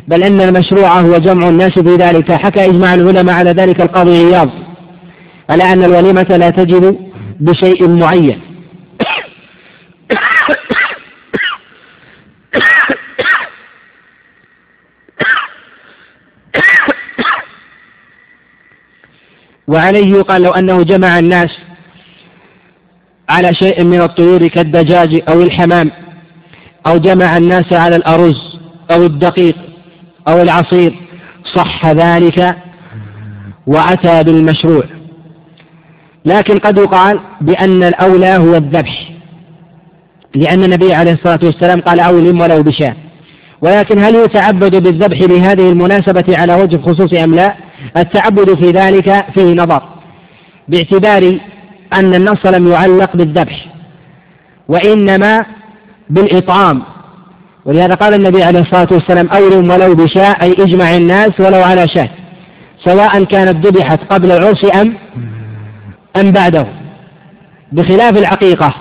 [0.08, 2.32] بل أن المشروع هو جمع الناس في ذلك.
[2.32, 4.50] حكى إجماع العلماء على ذلك القاضي عياض.
[5.50, 8.40] على أن الوليمة لا تجب بشيء معين.
[19.68, 21.50] وعليه يقال لو أنه جمع الناس
[23.28, 25.90] على شيء من الطيور كالدجاج أو الحمام
[26.86, 28.58] أو جمع الناس على الأرز
[28.90, 29.56] أو الدقيق
[30.28, 30.94] أو العصير
[31.54, 32.56] صح ذلك
[33.66, 34.84] وأتى بالمشروع.
[36.24, 39.10] لكن قد يقال بأن الأولى هو الذبح
[40.34, 42.96] لأن النبي عليه الصلاة والسلام قال أولم ولو بشاة.
[43.60, 47.54] ولكن هل يتعبد بالذبح لهذه المناسبة على وجه الخصوص أم لا؟
[47.96, 49.82] التعبد في ذلك فيه نظر
[50.68, 51.38] باعتبار
[51.94, 53.66] أن النص لم يعلق بالذبح
[54.68, 55.46] وإنما
[56.10, 56.82] بالإطعام.
[57.64, 62.10] ولهذا قال النبي عليه الصلاة والسلام أولم ولو بشاء أي اجمع الناس ولو على شاة
[62.84, 64.94] سواء كانت ذبحت قبل العرس أم
[66.16, 66.66] أم بعده.
[67.72, 68.74] بخلاف العقيقة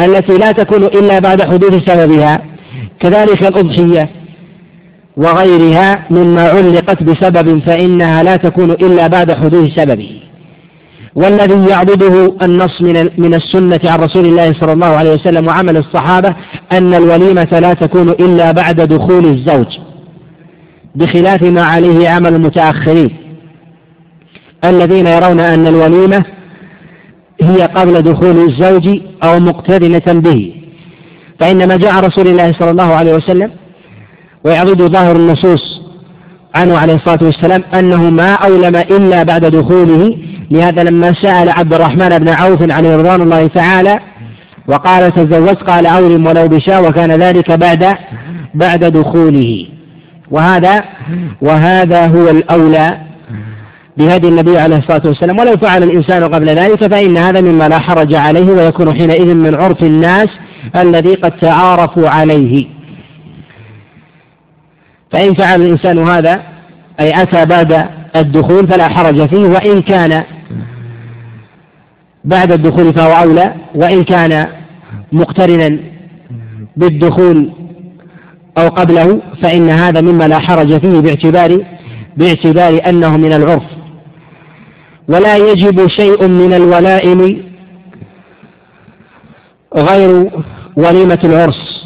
[0.00, 2.42] التي لا تكون إلا بعد حدوث سببها
[3.00, 4.10] كذلك الأضحية
[5.16, 10.20] وغيرها مما علقت بسبب فإنها لا تكون إلا بعد حدوث سببه.
[11.14, 16.34] والذي يعبده النص من من السنة عن رسول الله صلى الله عليه وسلم وعمل الصحابة
[16.72, 19.78] أن الوليمة لا تكون إلا بعد دخول الزوج
[20.94, 23.16] بخلاف ما عليه عمل المتأخرين
[24.64, 26.24] الذين يرون أن الوليمة
[27.42, 30.54] هي قبل دخول الزوج أو مقترنة به.
[31.40, 33.50] فإنما جاء رسول الله صلى الله عليه وسلم
[34.44, 35.80] ويعرض ظاهر النصوص
[36.54, 40.16] عنه عليه الصلاة والسلام أنه ما أولم إلا بعد دخوله
[40.52, 43.98] لهذا لما سأل عبد الرحمن بن عوف عن رضوان الله تعالى
[44.66, 47.96] وقال تزوجت قال أولم ولو بشاء وكان ذلك بعد
[48.54, 49.66] بعد دخوله.
[50.30, 50.84] وهذا
[51.42, 52.98] وهذا هو الأولى
[53.96, 55.38] بهدي النبي عليه الصلاة والسلام.
[55.38, 59.82] ولو فعل الإنسان قبل ذلك فإن هذا مما لا حرج عليه ويكون حينئذ من عرف
[59.82, 60.28] الناس
[60.76, 62.66] الذي قد تعارفوا عليه.
[65.12, 66.42] فإن فعل الإنسان هذا
[67.00, 67.86] أي أتى بعد
[68.16, 70.24] الدخول فلا حرج فيه وإن كان
[72.24, 74.46] بعد الدخول فهو أولى وإن كان
[75.12, 75.78] مقترنا
[76.76, 77.52] بالدخول
[78.58, 81.64] أو قبله فإن هذا مما لا حرج فيه باعتبار
[82.16, 83.62] باعتبار أنه من العرف.
[85.08, 87.42] ولا يجب شيء من الولائم
[89.76, 90.30] غير
[90.76, 91.82] وليمة العرس.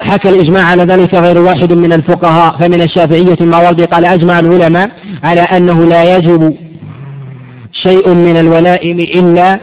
[0.00, 4.90] حكى الإجماع على ذلك غير واحد من الفقهاء فمن الشافعية الماوردي قال أجمع العلماء
[5.24, 6.56] على أنه لا يجب
[7.72, 9.60] شيء من الولائم إلا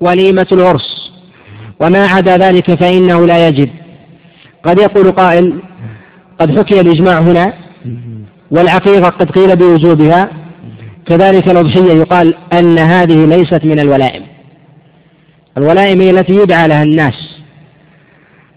[0.00, 1.12] وليمة العرس.
[1.80, 3.68] وما عدا ذلك فإنه لا يجب.
[4.64, 5.62] قد يقول قائل
[6.40, 7.52] قد حكي الإجماع هنا
[8.50, 10.30] والعقيقة قد قيل بوجوبها
[11.06, 14.22] كذلك الأضحية يقال أن هذه ليست من الولائم.
[15.58, 17.14] الولائم هي التي يدعى لها الناس.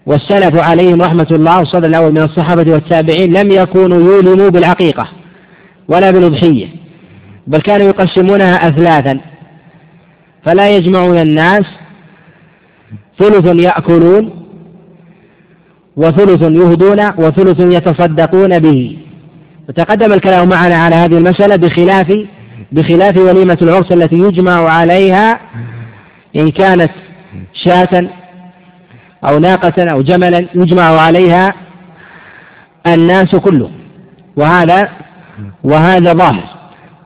[0.06, 5.08] والسلف عليهم رحمة الله الصدر الأول من الصحابة والتابعين لم يكونوا يولموا بالعقيقة
[5.88, 6.85] ولا بالأضحية.
[7.46, 9.20] بل كانوا يقسمونها أثلاثا.
[10.44, 11.64] فلا يجمعون الناس.
[13.18, 14.46] ثلث يأكلون
[15.96, 18.98] وثلث يهدون وثلث يتصدقون به.
[19.68, 22.26] وتقدم الكلام معنا على هذه المسألة بخلاف
[22.72, 25.40] بخلاف وليمة العرس التي يجمع عليها
[26.36, 26.90] إن كانت
[27.64, 28.08] شاة
[29.24, 31.54] أو ناقة أو جملا يجمع عليها
[32.86, 33.72] الناس كلهم.
[34.36, 34.88] وهذا
[35.64, 36.55] وهذا ظاهر.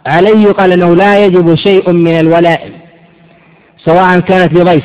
[0.06, 2.72] عليه يقال أنه لا يجب شيء من الولائم
[3.84, 4.84] سواء كانت لضيف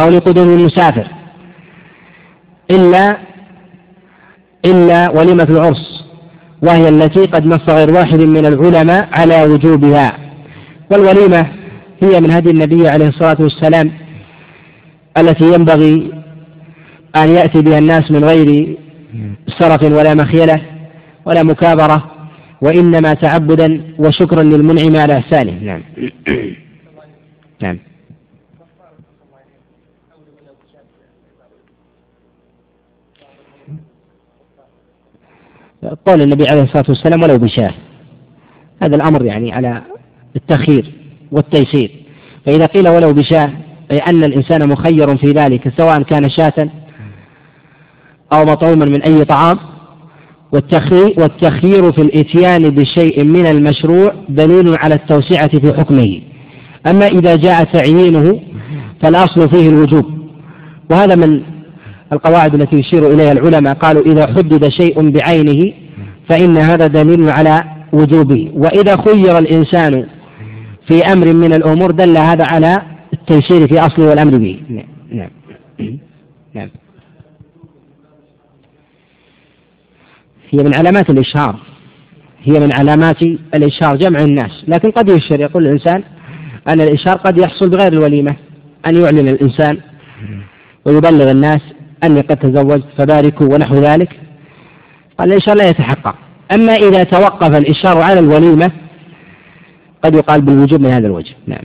[0.00, 1.06] أو لقدوم المسافر
[2.70, 3.16] إلا
[4.64, 6.04] إلا وليمة العرس
[6.62, 10.12] وهي التي قد نص غير واحد من العلماء على وجوبها.
[10.90, 11.46] والوليمة
[12.02, 13.92] هي من هدي النبي عليه الصلاة والسلام
[15.18, 16.12] التي ينبغي
[17.16, 18.76] أن يأتي بها الناس من غير
[19.58, 20.62] سرف ولا مخيلة
[21.24, 22.17] ولا مكابرة.
[22.62, 25.52] وإنما تعبدا وشكرا للمنعم على إحسانه.
[25.52, 25.82] نعم.
[27.62, 27.78] نعم.
[36.06, 37.74] قول النبي عليه الصلاة والسلام ولو بشاة.
[38.82, 39.82] هذا الأمر يعني على
[40.36, 40.92] التخيير
[41.32, 41.90] والتيسير.
[42.46, 43.52] فإذا قيل ولو بشاة
[43.90, 46.68] أي أن الإنسان مخير في ذلك سواء كان شاة
[48.32, 49.58] أو مطعوما من أي طعام
[50.52, 56.20] والتخيير في الإتيان بشيء من المشروع دليل على التوسعة في حكمه.
[56.86, 58.40] أما إذا جاء تعيينه
[59.02, 60.04] فالأصل فيه الوجوب.
[60.90, 61.42] وهذا من
[62.12, 63.74] القواعد التي يشير إليها العلماء.
[63.74, 65.72] قالوا إذا حدد شيء بعينه
[66.28, 68.50] فإن هذا دليل على وجوبه.
[68.54, 70.06] وإذا خير الإنسان
[70.86, 72.82] في أمر من الأمور دل هذا على
[73.12, 74.60] التيسير في أصله والأمر به.
[74.68, 74.86] نعم.
[75.12, 75.30] نعم,
[76.54, 76.68] نعم.
[80.50, 81.56] هي من علامات الإشهار.
[82.42, 83.22] هي من علامات
[83.54, 84.64] الإشهار جمع الناس.
[84.68, 86.02] لكن قد يشهر يقول الإنسان
[86.68, 88.36] أن الإشهار قد يحصل بغير الوليمة
[88.86, 89.78] أن يعلن الإنسان
[90.84, 91.60] ويبلغ الناس
[92.04, 94.20] أني قد تزوجت فباركوا ونحو ذلك.
[95.18, 96.14] قال الإشهار لا يتحقق.
[96.54, 98.70] أما إذا توقف الإشهار على الوليمة
[100.04, 101.34] قد يقال بالوجوب من هذا الوجه.
[101.46, 101.64] نعم.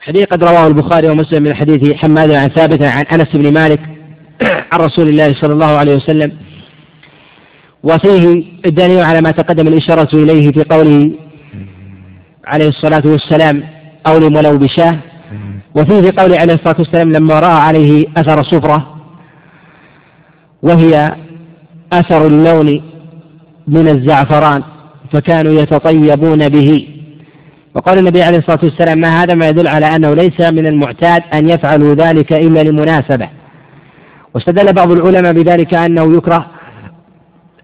[0.00, 3.80] حديث قد رواه البخاري ومسلم من حديث حماد عن ثابت عن أنس بن مالك
[4.72, 6.32] عن رسول الله صلى الله عليه وسلم.
[7.82, 11.10] وفيه الدليل على ما تقدم الإشارة إليه في قوله
[12.46, 13.62] عليه الصلاة والسلام
[14.06, 14.98] أولم ولو بشاه.
[15.74, 18.96] وفيه في قوله عليه الصلاة والسلام لما رأى عليه أثر صفرة
[20.62, 21.16] وهي
[21.92, 22.93] أثر اللون
[23.68, 24.62] من الزعفران
[25.12, 26.88] فكانوا يتطيبون به.
[27.74, 31.48] وقال النبي عليه الصلاة والسلام ما هذا ما يدل على أنه ليس من المعتاد أن
[31.48, 33.28] يفعلوا ذلك إلا لمناسبة.
[34.34, 36.46] واستدل بعض العلماء بذلك أنه يكره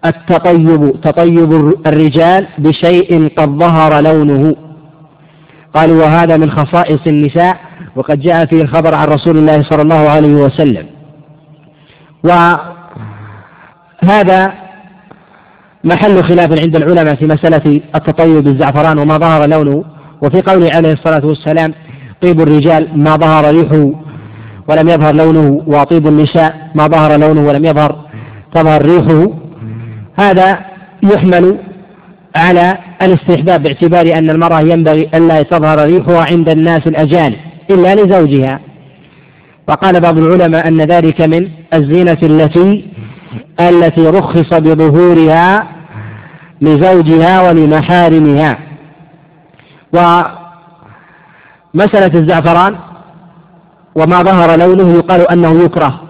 [0.04, 1.52] التطيب تطيب
[1.86, 4.56] الرجال بشيء قد ظهر لونه.
[5.74, 7.56] قالوا وهذا من خصائص النساء
[7.96, 10.86] وقد جاء فيه الخبر عن رسول الله صلى الله عليه وسلم.
[14.02, 14.52] وهذا
[15.84, 19.84] محل خلاف عند العلماء في مسألة التطيب بالزعفران وما ظهر لونه
[20.22, 21.74] وفي قوله عليه الصلاة والسلام
[22.22, 23.92] طيب الرجال ما ظهر ريحه
[24.68, 27.96] ولم يظهر لونه وطيب النساء ما ظهر لونه ولم يظهر
[28.54, 29.32] تظهر ريحه.
[30.18, 30.58] هذا
[31.02, 31.58] يحمل
[32.36, 37.36] على الاستحباب باعتبار أن المرأة ينبغي ألا تظهر ريحها عند الناس الأجانب
[37.70, 38.60] إلا لزوجها.
[39.68, 42.84] وقال بعض العلماء أن ذلك من الزينة التي
[43.60, 45.66] التي رخص بظهورها
[46.60, 48.58] لزوجها ولمحارمها.
[49.92, 50.30] ومسألة
[52.20, 52.76] الزعفران
[53.94, 56.00] وما ظهر لونه يقال أنه يكره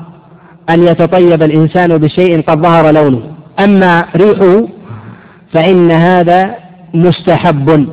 [0.71, 3.23] أن يتطيب الإنسان بشيء قد ظهر لونه.
[3.65, 4.69] أما ريحه
[5.55, 6.55] فإن هذا
[6.95, 7.87] مستحب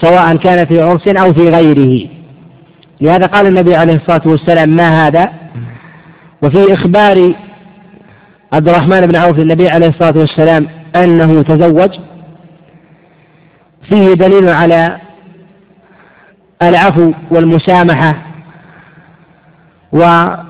[0.00, 2.08] سواء كان في عرس أو في غيره.
[3.00, 5.39] لهذا قال النبي عليه الصلاة والسلام ما هذا؟
[6.42, 7.34] وفي إخبار
[8.52, 11.90] عبد الرحمن بن عوف للنبي عليه الصلاة والسلام أنه تزوج
[13.88, 15.00] فيه دليل على
[16.62, 18.14] العفو والمسامحة
[19.92, 20.44] وسعة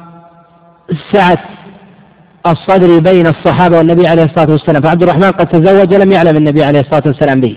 [2.47, 4.83] الصدر بين الصحابة والنبي عليه الصلاة والسلام.
[4.83, 7.57] فعبد الرحمن قد تزوج لم يعلم النبي عليه الصلاة والسلام به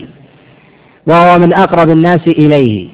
[1.07, 2.89] وهو من أقرب الناس إليه.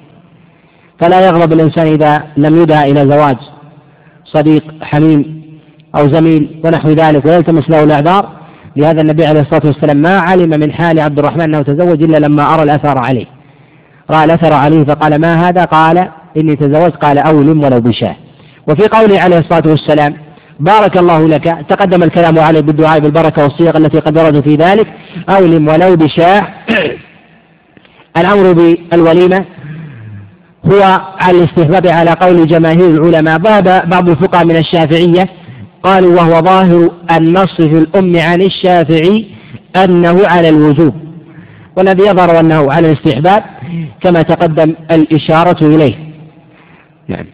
[1.00, 3.38] فلا يغضب الإنسان إذا لم يدعى إلى زواج.
[4.34, 5.42] صديق حميم
[5.96, 8.30] أو زميل ونحو ذلك ويلتمس له الأعذار.
[8.76, 12.54] لهذا النبي عليه الصلاة والسلام ما علم من حال عبد الرحمن أنه تزوج إلا لما
[12.54, 13.26] أرى الأثر عليه.
[14.10, 16.96] رأى الأثر عليه فقال ما هذا؟ قال إني تزوجت.
[16.96, 18.16] قال أولم ولو بشاه.
[18.68, 20.14] وفي قوله عليه الصلاة والسلام
[20.60, 24.88] بارك الله لك تقدم الكلام عليه بالدعاء بالبركة والصيغ التي قد وردت في ذلك.
[25.30, 26.48] أولم ولو بشاه.
[28.18, 29.46] الأمر بالوليمة
[30.66, 33.38] هو على الاستحباب على قول جماهير العلماء.
[33.40, 35.30] ذهب بعض الفقهاء من الشافعية
[35.84, 39.28] قالوا وهو ظاهر النص في الأم عن الشافعي
[39.76, 40.94] أنه على الوجوب
[41.78, 43.44] والذي يظهر أنه على الاستحباب
[44.02, 45.96] كما تقدم الإشارة إليه.
[47.08, 47.26] نعم.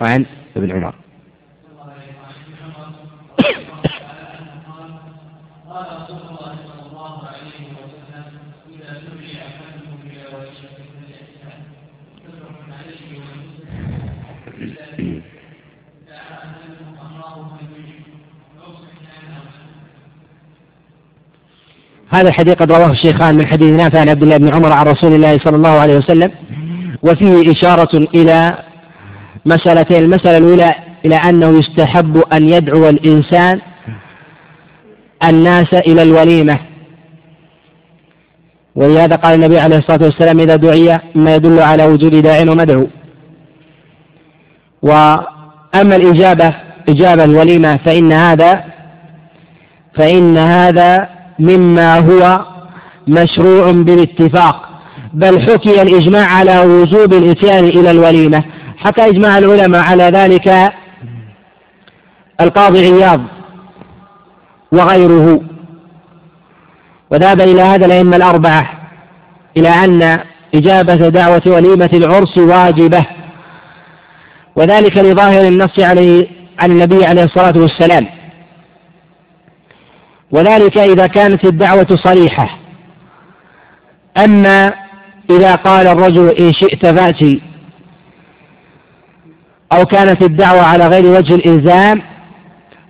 [0.00, 0.26] وعن
[0.56, 1.05] ابن عمر.
[22.16, 25.14] هذا الحديث قد رواه الشيخان من حديث نافع عن عبد الله بن عمر عن رسول
[25.14, 26.30] الله صلى الله عليه وسلم
[27.02, 28.58] وفيه إشارة إلى
[29.46, 30.02] مسألتين.
[30.02, 33.60] المسألة الأولى إلى أنه يستحب أن يدعو الإنسان
[35.28, 36.58] الناس إلى الوليمة.
[38.74, 42.86] ولهذا قال النبي عليه الصلاة والسلام إذا دعي ما يدل على وجود داع ومدعو.
[44.82, 46.54] وأما الإجابة
[46.88, 48.64] إجابة الوليمة فإن هذا
[49.94, 52.40] فإن هذا مما هو
[53.08, 54.68] مشروع بالاتفاق
[55.12, 58.44] بل حكي الإجماع على وجوب الإتيان إلى الوليمة.
[58.78, 60.72] حكى إجماع العلماء على ذلك
[62.40, 63.20] القاضي عياض
[64.72, 65.40] وغيره.
[67.10, 68.70] وذهب إلى هذا الأئمة الأربعة
[69.56, 70.20] إلى أن
[70.54, 73.06] إجابة دعوة وليمة العرس واجبة
[74.56, 76.26] وذلك لظاهر النص عليه
[76.58, 78.06] عن النبي عليه الصلاة والسلام.
[80.30, 82.58] وذلك إذا كانت الدعوة صريحة.
[84.24, 84.72] أما
[85.30, 87.40] إذا قال الرجل إن شئت فأتي
[89.72, 92.02] أو كانت الدعوة على غير وجه الإلزام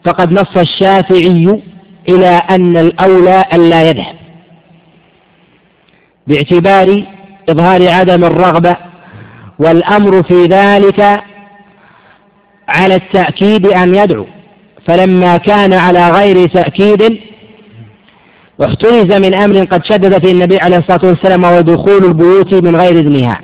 [0.05, 1.63] فقد نص الشافعي
[2.09, 4.17] إلى أن الأولى ألا يذهب.
[6.27, 7.05] باعتبار
[7.49, 8.77] إظهار عدم الرغبة
[9.59, 11.23] والأمر في ذلك
[12.69, 14.27] على التأكيد أن يدعو.
[14.87, 17.21] فلما كان على غير تأكيد
[18.59, 22.93] واحترز من أمر قد شدد فيه النبي عليه الصلاة والسلام وهو دخول البيوت من غير
[22.93, 23.41] إذنها.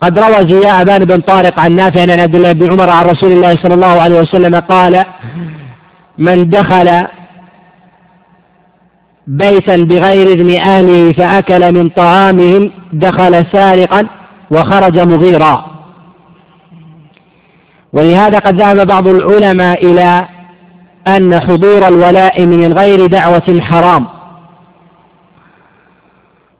[0.00, 3.56] قد روى زياء بن طارق عن نافع عن عبد الله بن عمر عن رسول الله
[3.62, 5.04] صلى الله عليه وسلم قال
[6.18, 7.06] من دخل
[9.26, 14.06] بيتا بغير إذن أهله فأكل من طعامهم دخل سارقا
[14.50, 15.66] وخرج مغيرا.
[17.92, 20.28] ولهذا قد ذهب بعض العلماء إلى
[21.08, 24.06] أن حضور الولاء من غير دعوة حرام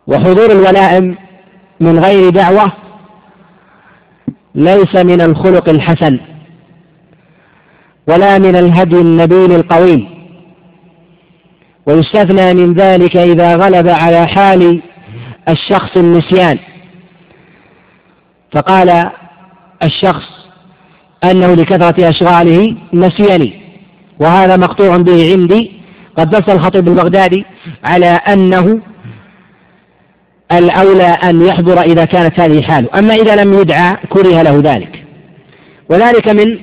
[0.06, 1.14] وحضور الولاء
[1.80, 2.72] من غير دعوة
[4.54, 6.20] ليس من الخلق الحسن
[8.06, 10.16] ولا من الهدي النبيل القويم.
[11.86, 14.82] ويستثنى من ذلك إذا غلب على حال
[15.48, 16.58] الشخص النسيان.
[18.52, 19.10] فقال
[19.82, 20.28] الشخص
[21.24, 23.65] أنه لكثرة أشغاله نسيني
[24.20, 25.72] وهذا مقطوع به عندي
[26.16, 27.44] قد نص الخطيب البغدادي
[27.84, 28.80] على أنه
[30.52, 32.88] الأولى أن يحضر إذا كانت هذه حاله.
[32.98, 35.04] أما إذا لم يدعى كره له ذلك.
[35.88, 36.58] وذلك من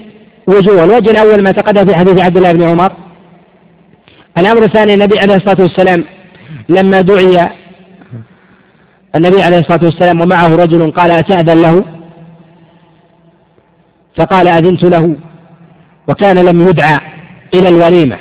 [0.48, 0.84] وجوه.
[0.84, 2.92] الوجه الأول ما تقدم في حديث عبد الله بن عمر.
[4.38, 6.04] الأمر الثاني النبي عليه الصلاة والسلام
[6.70, 7.50] لما دعي
[9.16, 11.86] النبي عليه الصلاة والسلام ومعه رجل قال أتأذن له؟
[14.18, 15.16] فقال أذنت له.
[16.08, 17.13] وكان لم يدعى.
[17.54, 18.18] إلى الوليمة.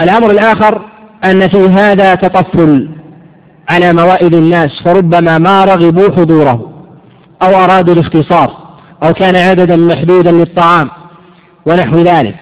[0.00, 0.84] الأمر الآخر
[1.24, 2.88] أن في هذا تطفل
[3.70, 6.72] على موائد الناس فربما ما رغبوا حضوره
[7.42, 8.56] أو أرادوا الاختصار
[9.02, 10.90] أو كان عددا محدودا للطعام
[11.66, 12.34] ونحو ذلك.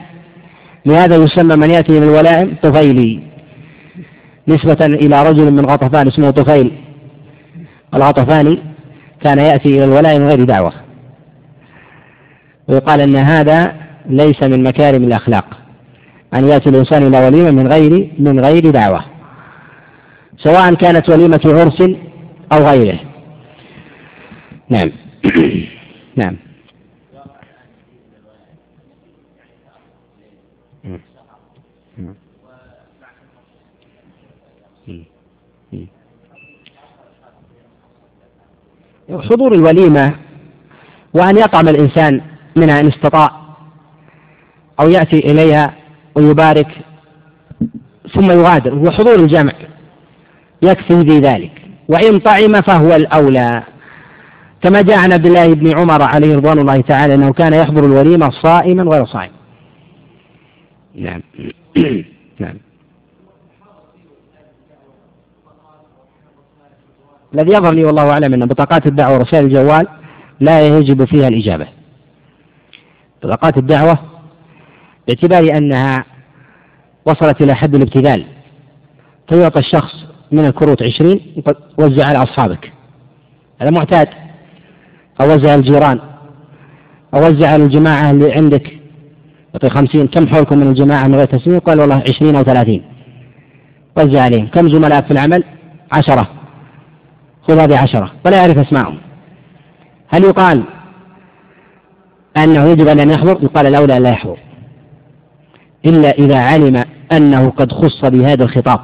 [0.86, 3.20] لهذا يسمى من يأتي من الولائم طفيلي.
[4.48, 6.72] نسبة إلى رجل من غطفان اسمه طفيل.
[7.94, 8.58] الغطفاني
[9.24, 10.87] كان يأتي إلى الولاء من غير دعوة.
[12.68, 13.74] ويقال أن هذا
[14.06, 15.44] ليس من مكارم الأخلاق.
[16.34, 19.04] أن يأتي الإنسان إلى وليمة من غير من غير دعوة.
[20.38, 21.82] سواء كانت وليمة عرس
[22.52, 22.98] أو غيره.
[24.68, 24.90] نعم.
[26.16, 26.36] نعم.
[39.10, 40.14] حضور الوليمة
[41.14, 42.20] وأن يطعم الإنسان
[42.60, 43.30] منها إن استطاع
[44.80, 45.74] أو يأتي إليها
[46.14, 46.68] ويبارك
[48.14, 49.52] ثم يغادر وحضور الجمع
[50.62, 51.50] يكفي في ذلك.
[51.88, 53.62] وإن طعم فهو الأولى.
[54.62, 58.30] كما جاء عن عبد الله بن عمر عليه رضوان الله تعالى أنه كان يحضر الوليمة
[58.30, 59.30] صائما غير صائم.
[60.94, 61.22] نعم.
[62.40, 62.56] نعم.
[67.34, 69.86] الذي يظهر لي والله أعلم أن بطاقات الدعوة ورسائل الجوال
[70.40, 71.77] لا يجب فيها الإجابة.
[73.22, 73.98] بطاقات الدعوة
[75.08, 76.04] باعتبار أنها
[77.06, 78.24] وصلت إلى حد الابتذال.
[79.28, 79.94] فيعطى الشخص
[80.32, 81.20] من الكروت عشرين
[81.78, 82.72] وزع على أصحابك.
[83.60, 84.08] هذا معتاد.
[85.20, 86.00] أو وزع الجيران.
[87.14, 88.72] أو وزع على الجماعة اللي عندك.
[89.54, 90.06] يعطي خمسين.
[90.06, 92.82] كم حولكم من الجماعة من غير تسمية قال والله عشرين أو ثلاثين.
[93.96, 94.46] وزع عليهم.
[94.46, 95.44] كم زملاء في العمل؟
[95.92, 96.28] عشرة.
[97.48, 98.12] خذ هذه عشرة.
[98.26, 98.98] ولا يعرف أسمائهم
[100.08, 100.64] هل يقال
[102.36, 104.36] أنه يجب أن يحضر يقال الأولى أن لا يحضر.
[105.86, 108.80] إلا إذا علم أنه قد خص بهذا الخطاب.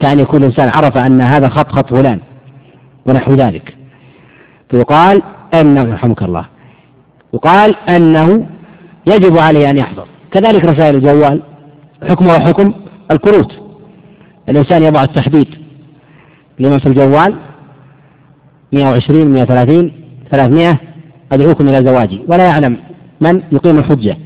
[0.00, 2.20] كأن يكون الإنسان عرف أن هذا خط خط فلان
[3.06, 3.76] ونحو ذلك.
[4.70, 5.22] فيقال
[5.54, 6.46] أنه يرحمك الله
[7.34, 8.46] يقال أنه
[9.06, 10.06] يجب عليه أن يحضر.
[10.30, 11.42] كذلك رسائل الجوال
[12.08, 12.74] حكمها حكم
[13.10, 13.52] الكروت.
[14.48, 15.48] الإنسان يضع التحديد
[16.58, 17.36] لمن في الجوال
[18.72, 19.92] 120 130
[20.30, 20.78] 300
[21.32, 22.76] أدعوكم إلى زواجي ولا يعلم
[23.20, 24.16] من يقيم الحجة.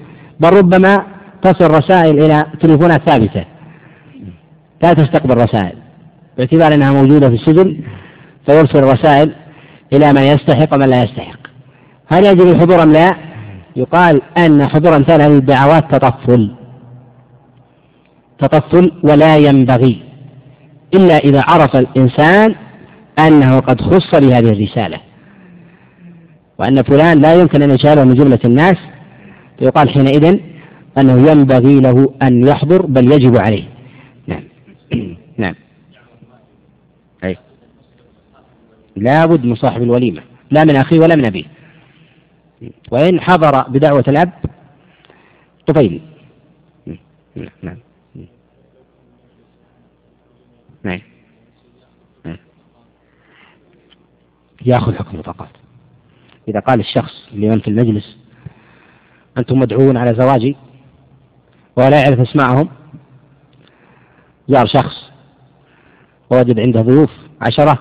[0.41, 1.03] بل ربما
[1.43, 3.45] تصل رسائل إلى تليفونات ثابتة.
[4.83, 5.79] لا تستقبل رسائل.
[6.39, 7.81] باعتبار أنها موجودة في السجن
[8.47, 9.35] فيرسل رسائل
[9.93, 11.39] إلى من يستحق ومن لا يستحق.
[12.07, 13.15] هل يجب الحضور أم لا؟
[13.77, 16.55] يقال أن حضور أمثال هذه الدعوات تطفل.
[18.39, 20.03] تطفل ولا ينبغي.
[20.95, 22.55] إلا إذا عرف الإنسان
[23.19, 25.08] أنه قد خص بهذه الرسالة.
[26.59, 28.77] وأن فلان لا يمكن أن يشاله من جملة الناس
[29.59, 30.41] فيقال حينئذ
[30.99, 33.65] أنه ينبغي له أن يحضر بل يجب عليه.
[34.27, 34.43] نعم.
[35.39, 35.55] نعم.
[37.25, 37.37] أي.
[38.97, 41.45] لا بد من صاحب الوليمة لا من أخيه ولا من أبيه.
[42.91, 44.33] وإن حضر بدعوة الأب
[45.67, 46.01] طفيل.
[47.63, 47.79] نعم.
[50.83, 51.01] نعم
[54.67, 55.49] يأخذ حكم المطاقات
[56.49, 58.17] إذا قال الشخص لمن في المجلس
[59.39, 60.57] أنتم مدعوون على زواجي
[61.77, 62.69] ولا يعرف أسماءهم؟
[64.49, 65.11] جار شخص
[66.31, 67.79] ووجد عنده ضيوف عشرة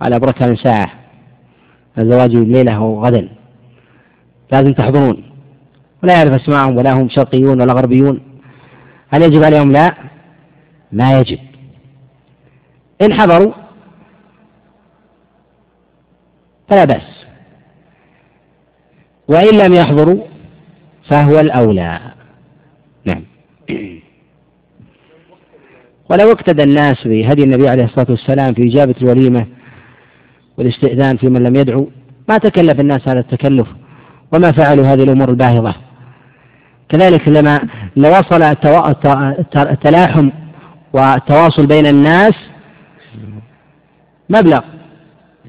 [0.00, 0.92] قال أبركها من ساعة
[1.98, 3.28] زواجي الليلة أو غدا
[4.52, 5.30] لازم تحضرون.
[6.02, 8.20] ولا يعرف أسماءهم ولا هم شرقيون ولا غربيون.
[9.08, 9.94] هل يجب عليهم؟ لا
[10.92, 11.38] ما يجب.
[13.02, 13.65] إن حضروا
[16.68, 17.26] فلا بأس.
[19.28, 20.24] وإن لم يحضروا
[21.10, 22.00] فهو الأولى.
[23.04, 23.22] نعم.
[26.10, 29.46] ولو اقتدى الناس بهدي النبي عليه الصلاة والسلام في إجابة الوليمة
[30.58, 31.90] والاستئذان في من لم يدعو
[32.28, 33.68] ما تكلف الناس هذا التكلف
[34.32, 35.74] وما فعلوا هذه الأمور الباهظة.
[36.88, 37.60] كذلك لما
[37.96, 38.42] لو وصل
[39.56, 40.30] التلاحم
[40.92, 42.34] والتواصل بين الناس
[44.30, 44.75] مبلغ.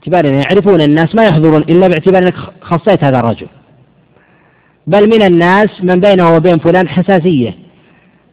[0.07, 3.47] باعتبار أن يعرفون الناس ما يحضرون إلا باعتبار أنك خصيت هذا الرجل.
[4.87, 7.57] بل من الناس من بينه وبين فلان حساسية.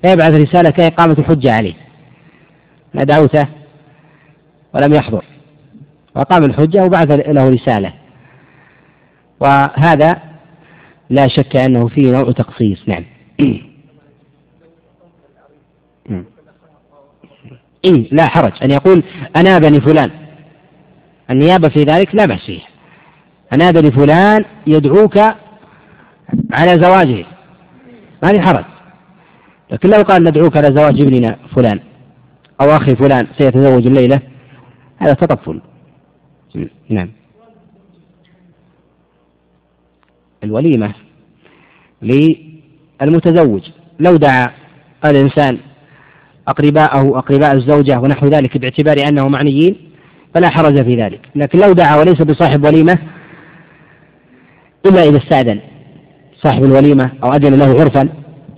[0.03, 1.75] فيبعث رسالة كإقامة الحجة عليه.
[2.95, 3.49] ما دعوته
[4.75, 5.25] ولم يحضر.
[6.16, 7.93] وأقام الحجة وبعث له رسالة.
[9.41, 10.22] وهذا
[11.11, 13.05] لا شك أنه فيه نوع تقصير نعم.
[17.85, 18.53] إيه لا حرج.
[18.62, 19.03] أن يقول
[19.37, 20.24] أنابني فلان.
[21.31, 22.61] النيابة في ذلك لا بأس فيه
[23.53, 25.18] أنابني فلان يدعوك
[26.53, 27.25] على زواجه.
[28.22, 28.64] ما في حرج.
[29.70, 31.81] لكن لو قال ندعوك على زواج ابننا فلان
[32.61, 34.20] أو أخي فلان سيتزوج الليلة
[34.99, 35.61] هذا تطفل
[36.89, 37.11] نعم.
[40.45, 40.95] الوليمة
[42.03, 43.70] للمتزوج.
[44.01, 44.51] لو دعا
[45.05, 45.59] الإنسان
[46.49, 49.94] أقرباءه أقرباء الزوجة ونحو ذلك باعتبار أنه معنيين
[50.35, 51.20] فلا حرج في ذلك.
[51.35, 52.99] لكن لو دعا وليس بصاحب وليمة
[54.87, 55.61] إلا إذا استأذن
[56.37, 58.09] صاحب الوليمة أو أذن له عرفا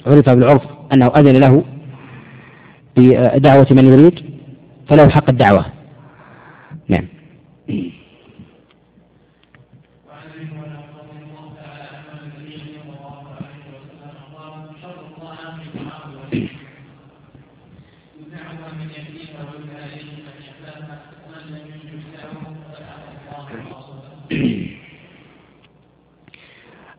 [0.06, 0.62] عرف بالعرف
[0.92, 1.64] أنه أذن له
[2.96, 4.20] بدعوة من يريد
[4.88, 5.66] فله حق الدعوة.
[6.88, 7.04] نعم.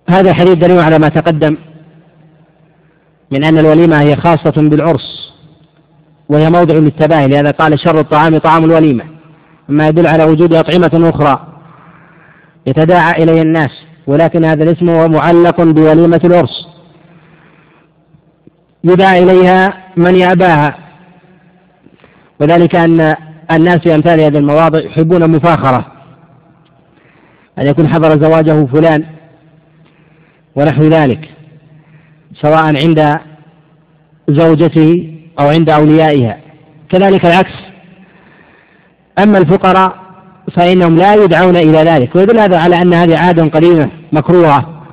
[0.09, 1.57] هذا الحديث دليل على ما تقدم
[3.31, 5.33] من أن الوليمة هي خاصة بالعرس
[6.29, 9.03] وهي موضع للتباهي لهذا قال شر الطعام طعام الوليمة.
[9.69, 11.47] مما يدل على وجود أطعمة أخرى
[12.67, 13.71] يتداعى إليها الناس
[14.07, 16.67] ولكن هذا الاسم هو معلق بوليمة العرس.
[18.83, 20.77] يدعى إليها من يأباها.
[22.39, 23.15] وذلك أن
[23.51, 25.85] الناس في أمثال هذه المواضع يحبون المفاخرة
[27.59, 29.16] أن يكون حضر زواجه فلان
[30.57, 31.29] ونحو ذلك
[32.41, 33.19] سواء عند
[34.29, 36.37] زوجته أو عند أوليائها.
[36.89, 37.53] كذلك العكس.
[39.19, 39.95] أما الفقراء
[40.55, 44.83] فإنهم لا يدعون إلى ذلك ويدل هذا على أن هذه عادة قديمة مكروهة.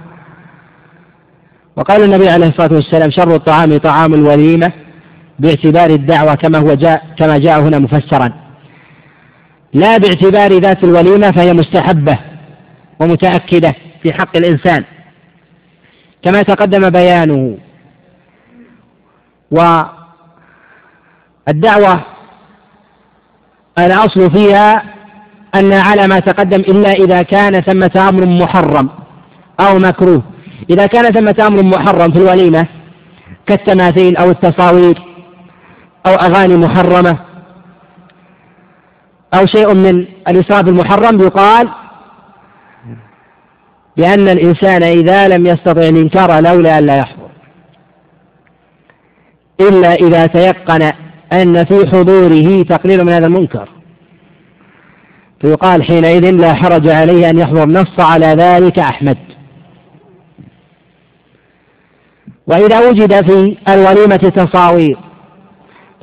[1.76, 4.72] وقال النبي عليه الصلاة والسلام شر الطعام طعام الوليمة
[5.38, 8.32] باعتبار الدعوة كما هو جاء كما جاء هنا مفسرا.
[9.72, 12.18] لا باعتبار ذات الوليمة فهي مستحبة
[13.00, 14.84] ومتأكدة في حق الإنسان.
[16.24, 17.58] كما تقدم بيانه.
[21.46, 22.00] والدعوة
[23.78, 24.82] الأصل فيها
[25.54, 28.88] أن على ما تقدم إلا إذا كان ثمة أمر محرم
[29.60, 30.22] أو مكروه.
[30.70, 32.66] إذا كان ثمة أمر محرم في الوليمة
[33.46, 35.02] كالتماثيل أو التصاوير
[36.06, 37.18] أو أغاني محرمة
[39.34, 41.68] أو شيء من الإسراف المحرم يقال
[43.96, 47.28] بأن الإنسان إذا لم يستطع الإنكار لولا أن لا يحضر.
[49.60, 50.92] إلا إذا تيقن
[51.32, 53.68] أن في حضوره تقليل من هذا المنكر.
[55.40, 59.18] فيقال حينئذ لا حرج عليه أن يحضر نص على ذلك أحمد.
[62.46, 64.98] وإذا وجد في الوليمة تصاوير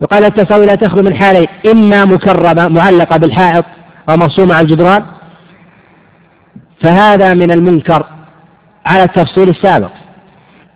[0.02, 3.66] يقال التصاوير لا تخلو من حالين إما مكرمة معلقة بالحائط
[4.10, 5.06] أو مرسومة على الجدران
[6.84, 8.06] فهذا من المنكر
[8.86, 9.92] على التفصيل السابق.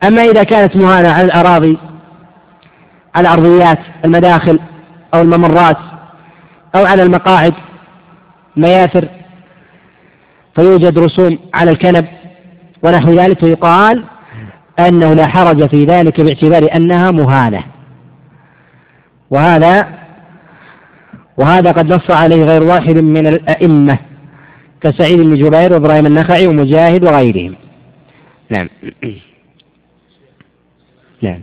[0.03, 1.77] أما إذا كانت مهانة على الأراضي
[3.15, 4.59] على الأرضيات المداخل
[5.13, 5.77] أو الممرات
[6.75, 7.53] أو على المقاعد
[8.57, 9.07] مياثر
[10.55, 12.07] فيوجد رسوم على الكنب
[12.83, 14.03] ونحو ذلك ويقال
[14.79, 17.63] أنه لا حرج في ذلك باعتبار أنها مهانة.
[19.29, 19.87] وهذا
[21.37, 23.97] وهذا قد نص عليه غير واحد من الأئمة.
[24.81, 27.55] كسعيد بن جبير وإبراهيم النخعي ومجاهد وغيرهم.
[28.49, 28.69] نعم.
[31.21, 31.41] نعم.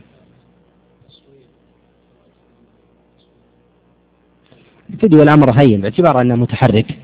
[5.00, 6.98] فيديو الأمر هين باعتبار أنه متحرك.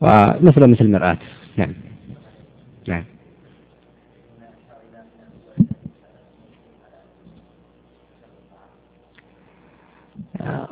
[0.00, 1.18] ومثله مثل المرآة.
[1.56, 1.74] نعم.
[2.88, 3.04] نعم.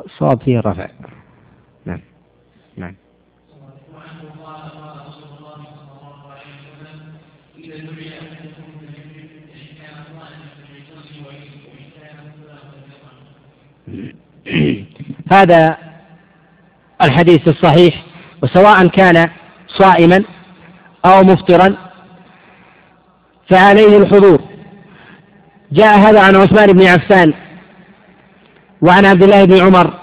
[0.05, 0.89] الصواب فيه الرفع.
[1.87, 2.01] نعم.
[2.77, 2.95] نعم.
[15.33, 15.77] هذا
[17.03, 17.95] الحديث الصحيح
[18.43, 19.29] وسواء كان
[19.69, 20.23] صائما
[21.05, 21.75] أو مفطرا
[23.51, 24.41] فعليه الحضور.
[25.73, 27.33] جاء هذا عن عثمان بن عفان
[28.83, 29.95] وعن عبد الله بن عمر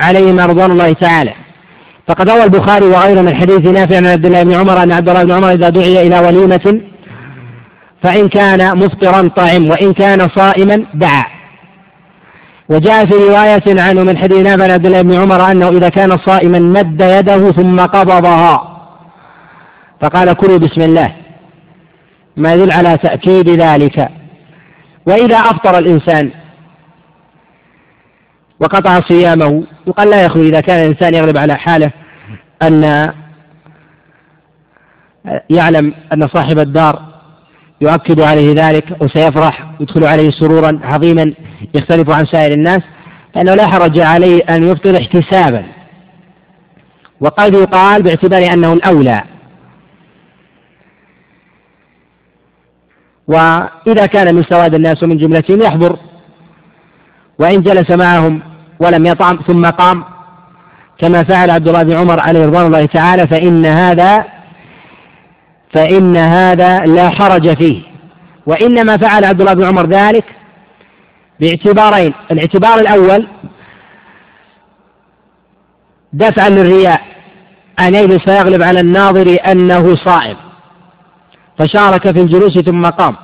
[0.00, 1.34] عليهما رضوان الله تعالى.
[2.08, 5.24] فقد روى البخاري وغيره من حديث نافع عن عبد الله بن عمر أن عبد الله
[5.24, 6.80] بن عمر إذا دعي إلى وليمة
[8.02, 11.35] فإن كان مفطرا طعم وإن كان صائما دعا.
[12.68, 16.58] وجاء في رواية عنه من حديث نافع عبد الله بن عمر أنه إذا كان صائما
[16.58, 18.72] مد يده ثم قبضها.
[20.00, 21.14] فقال كلوا بسم الله.
[22.36, 24.08] ما يدل على تأكيد ذلك.
[25.06, 26.30] وإذا أفطر الإنسان
[28.60, 31.90] وقطع صيامه يقال لا يخلو إذا كان الإنسان يغلب على حاله
[32.62, 32.84] أن
[35.50, 37.02] يعلم أن صاحب الدار
[37.80, 41.34] يؤكد عليه ذلك وسيفرح يدخل عليه سرورا عظيما.
[41.74, 42.80] يختلف عن سائر الناس
[43.34, 45.64] فإنه لا حرج عليه أن يفطر احتسابا.
[47.20, 49.22] وقد يقال باعتبار أنه الأولى
[53.28, 55.98] وإذا كان من سواد الناس ومن جملتهم يحضر
[57.38, 58.42] وإن جلس معهم
[58.80, 60.04] ولم يطعم ثم قام
[60.98, 64.24] كما فعل عبد الله بن عمر عليه رضوان الله تعالى فإن هذا
[65.74, 67.82] فإن هذا لا حرج فيه.
[68.46, 70.24] وإنما فعل عبد الله بن عمر ذلك
[71.40, 72.14] باعتبارين.
[72.30, 73.28] الاعتبار الأول
[76.12, 77.00] دفعا للرياء
[77.80, 80.36] أن يجلس فيغلب على الناظر أنه صائم
[81.58, 83.16] فشارك في الجلوس ثم قام.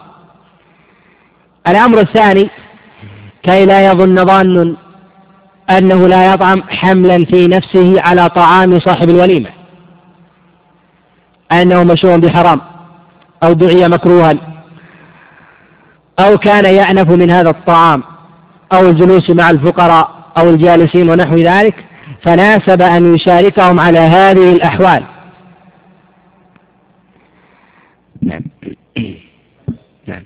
[1.69, 2.51] الأمر الثاني
[3.43, 4.77] كي لا يظن ظان
[5.71, 9.51] أنه لا يطعم حملا في نفسه على طعام صاحب الوليمة
[11.53, 12.61] أنه مشروع بحرام
[13.43, 14.52] أو دعي مكروها.
[16.19, 18.03] أو كان يأنف من هذا الطعام
[18.73, 21.85] أو الجلوس مع الفقراء أو الجالسين ونحو ذلك
[22.23, 25.05] فناسب أن يشاركهم على هذه الأحوال.
[28.23, 28.43] نعم.
[30.09, 30.25] نعم.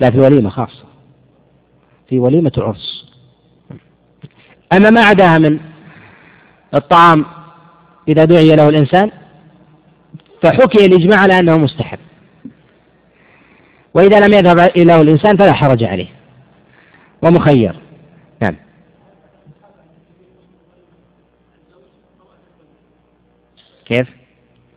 [0.00, 0.84] لا في الوليمة خاصة.
[2.08, 3.08] في وليمة العرس.
[4.72, 5.58] أما ما عداها من
[6.74, 7.24] الطعام
[8.08, 9.10] إذا دعي له الإنسان
[10.42, 11.98] فحكي الإجماع على أنه مستحب.
[13.94, 16.08] وإذا لم يذهب إليه الإنسان فلا حرج عليه.
[17.22, 17.80] ومخير.
[18.42, 18.56] نعم.
[23.84, 24.08] كيف؟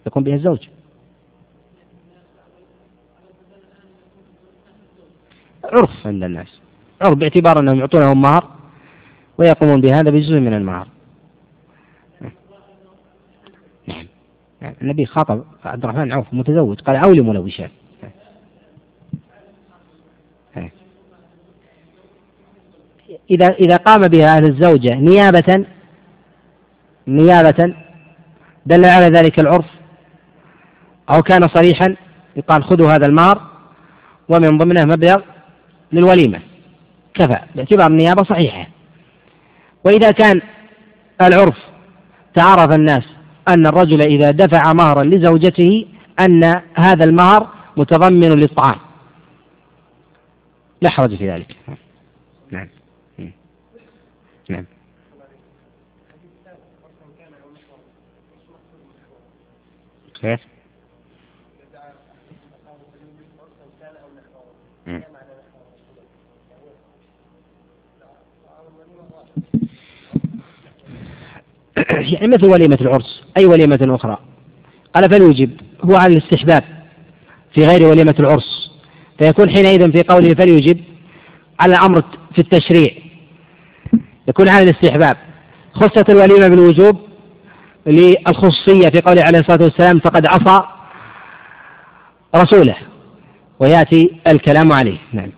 [0.08, 0.68] يكون بها الزوج.
[5.64, 6.62] عرف عند الناس.
[7.02, 8.48] عرف باعتبار أنهم يعطونهم مهر
[9.38, 10.88] ويقومون بهذا بجزء من المهر.
[12.22, 12.32] نعم.
[13.88, 14.08] نعم.
[14.82, 17.72] النبي خاطب عبد الرحمن عوف متزوج قال أولي ملوشات
[23.30, 25.66] إذا إذا قام بها أهل الزوجة نيابة
[27.08, 27.76] نيابة
[28.66, 29.66] دل على ذلك العرف
[31.10, 31.96] أو كان صريحا
[32.36, 33.42] يقال خذوا هذا المار
[34.30, 35.22] ومن ضمنه مبلغ
[35.92, 36.40] للوليمة.
[37.14, 38.68] كفى باعتبار النيابة صحيحة.
[39.84, 40.42] وإذا كان
[41.22, 41.58] العرف
[42.36, 43.04] تعرف الناس
[43.48, 45.86] أن الرجل إذا دفع مهرا لزوجته
[46.20, 47.48] أن هذا المهر
[47.78, 48.80] متضمن للطعام.
[50.82, 51.56] لا حرج في ذلك.
[52.52, 52.68] نعم.
[60.22, 60.40] كيف؟
[71.88, 74.18] يعني مثل وليمة العرس أي وليمة أخرى.
[74.96, 76.64] قال فليجب هو على الاستحباب
[77.54, 78.72] في غير وليمة العرس.
[79.20, 80.80] فيكون حينئذ في قوله فليجب
[81.60, 82.04] على الأمر
[82.34, 82.92] في التشريع.
[84.28, 85.18] يكون على الاستحباب.
[85.74, 87.11] خصت الوليمة بالوجوب
[87.86, 90.64] للخصوصية في قوله عليه الصلاة والسلام فقد عصى
[92.36, 92.76] رسوله.
[93.60, 94.98] ويأتي الكلام عليه.
[95.14, 95.32] نعم.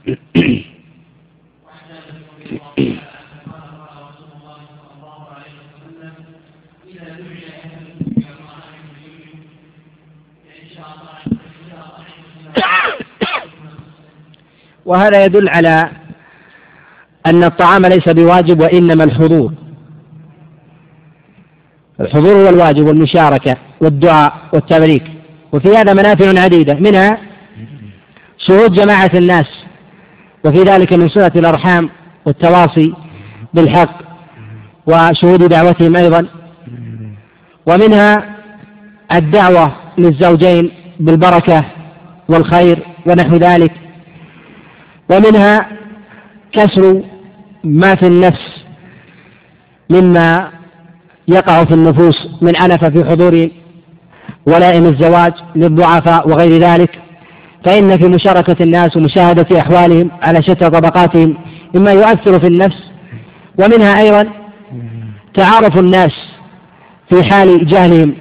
[14.86, 15.92] وهذا يدل على
[17.26, 19.54] أن الطعام ليس بواجب وإنما الحضور
[22.04, 25.04] الحضور هو الواجب والمشاركة والدعاء والتبريك.
[25.52, 27.18] وفي هذا منافع عديدة منها
[28.38, 29.46] شهود جماعة الناس
[30.46, 31.90] وفي ذلك من صلة الأرحام
[32.26, 32.94] والتواصي
[33.54, 33.98] بالحق
[34.88, 36.28] وشهود دعوتهم أيضا.
[37.66, 38.36] ومنها
[39.14, 41.66] الدعوة للزوجين بالبركة
[42.30, 43.72] والخير ونحو ذلك.
[45.12, 45.68] ومنها
[46.52, 47.02] كسر
[47.64, 48.64] ما في النفس
[49.90, 50.52] مما
[51.28, 53.48] يقع في النفوس من أنف في حضور
[54.46, 57.00] ولائم الزواج للضعفاء وغير ذلك
[57.66, 61.38] فإن في مشاركة الناس ومشاهدة أحوالهم على شتى طبقاتهم
[61.76, 62.84] مما يؤثر في النفس
[63.60, 64.30] ومنها أيضا
[65.34, 66.12] تعارف الناس
[67.10, 68.16] في حال جهلهم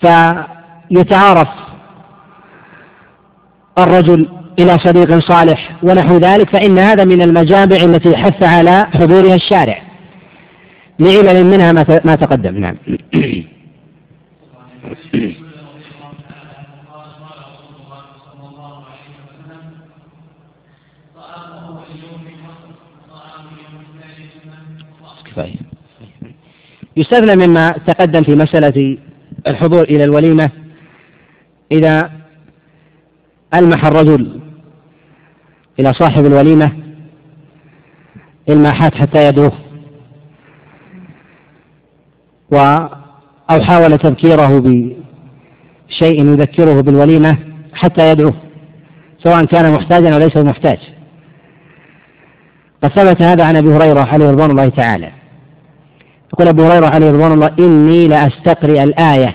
[0.00, 1.48] فيتعارف
[3.78, 4.28] الرجل
[4.58, 9.87] إلى صديق صالح ونحو ذلك فإن هذا من المجامع التي حث على حضورها الشارع.
[10.98, 11.72] لعلل منها
[12.04, 12.58] ما تقدم.
[12.58, 12.76] نعم.
[25.24, 25.54] كفاية
[26.96, 28.98] يستثنى مما تقدم في مسألة
[29.46, 30.50] الحضور إلى الوليمة
[31.72, 32.10] إذا
[33.54, 34.40] ألمح الرجل
[35.80, 36.72] إلى صاحب الوليمة
[38.48, 39.67] إلماحات حتى يدعوه
[42.52, 42.56] و
[43.50, 47.38] أو حاول تذكيره بشيء يذكره بالوليمة
[47.74, 48.34] حتى يدعوه
[49.24, 50.78] سواء كان محتاجا أو ليس محتاج.
[52.82, 55.10] قد ثبت هذا عن أبي هريرة عليه رضوان الله تعالى.
[56.32, 59.34] يقول أبو هريرة عليه رضوان الله إني لأستقرئ الآية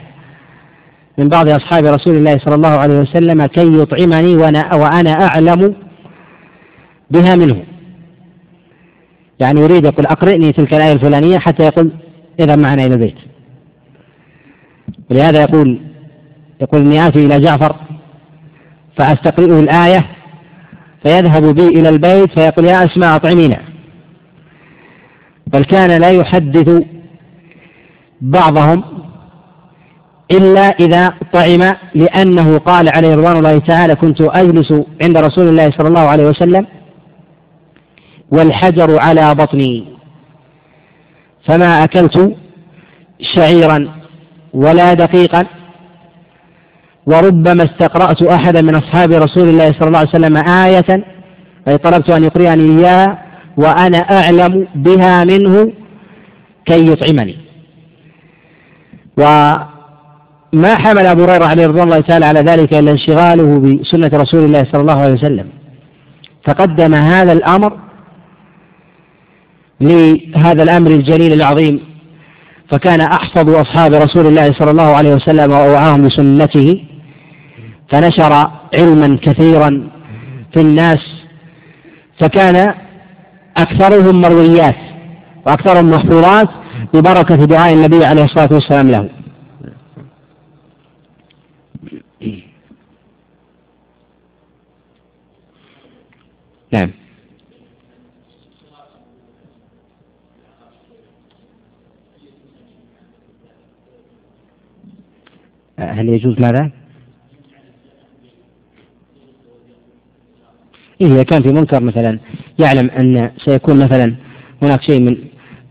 [1.17, 5.75] من بعض أصحاب رسول الله صلى الله عليه وسلم كي يطعمني وأنا, وأنا أعلم
[7.11, 7.63] بها منه.
[9.39, 11.91] يعني يريد يقول أقرئني تلك الآية الفلانية حتى يقول
[12.39, 13.15] اذهب معنا إلى البيت.
[15.11, 15.81] ولهذا يقول
[16.61, 17.75] يقول إني آتي إلى جعفر
[18.97, 20.05] فأستقرئه الآية
[21.03, 23.59] فيذهب بي إلى البيت فيقول يا أسماء أطعمينا.
[25.47, 26.83] بل كان لا يحدث
[28.21, 28.83] بعضهم
[30.31, 34.73] إلا إذا طعم لأنه قال عليه رضوان الله تعالى كنت أجلس
[35.03, 36.67] عند رسول الله صلى الله عليه وسلم
[38.31, 39.92] والحجر على بطني.
[41.47, 42.35] فما أكلت
[43.35, 43.87] شعيرا
[44.53, 45.45] ولا دقيقا
[47.05, 51.03] وربما استقرأت أحدا من أصحاب رسول الله صلى الله عليه وسلم آية
[51.67, 53.23] أي طلبت أن يقرئني إياها
[53.57, 55.71] وأنا أعلم بها منه
[56.65, 57.37] كي يطعمني.
[60.53, 64.63] ما حمل أبو هريرة عليه رضوان الله تعالى على ذلك إلا انشغاله بسنة رسول الله
[64.71, 65.49] صلى الله عليه وسلم.
[66.47, 67.79] فقدم هذا الأمر
[69.83, 71.79] لهذا الأمر الجليل العظيم
[72.71, 76.83] فكان أحفظ أصحاب رسول الله صلى الله عليه وسلم وأوعاهم بسنته
[77.89, 78.33] فنشر
[78.73, 79.89] علما كثيرا
[80.53, 80.99] في الناس
[82.19, 82.73] فكان
[83.57, 84.75] أكثرهم مرويات
[85.45, 86.49] وأكثرهم محفوظات
[86.93, 89.09] ببركة دعاء النبي عليه الصلاة والسلام له.
[96.73, 97.02] نعم.
[105.91, 106.71] هل يجوز ماذا؟
[111.01, 112.19] إيه إذا كان في منكر مثلا
[112.59, 114.15] يعلم أن سيكون مثلا
[114.61, 115.17] هناك شيء من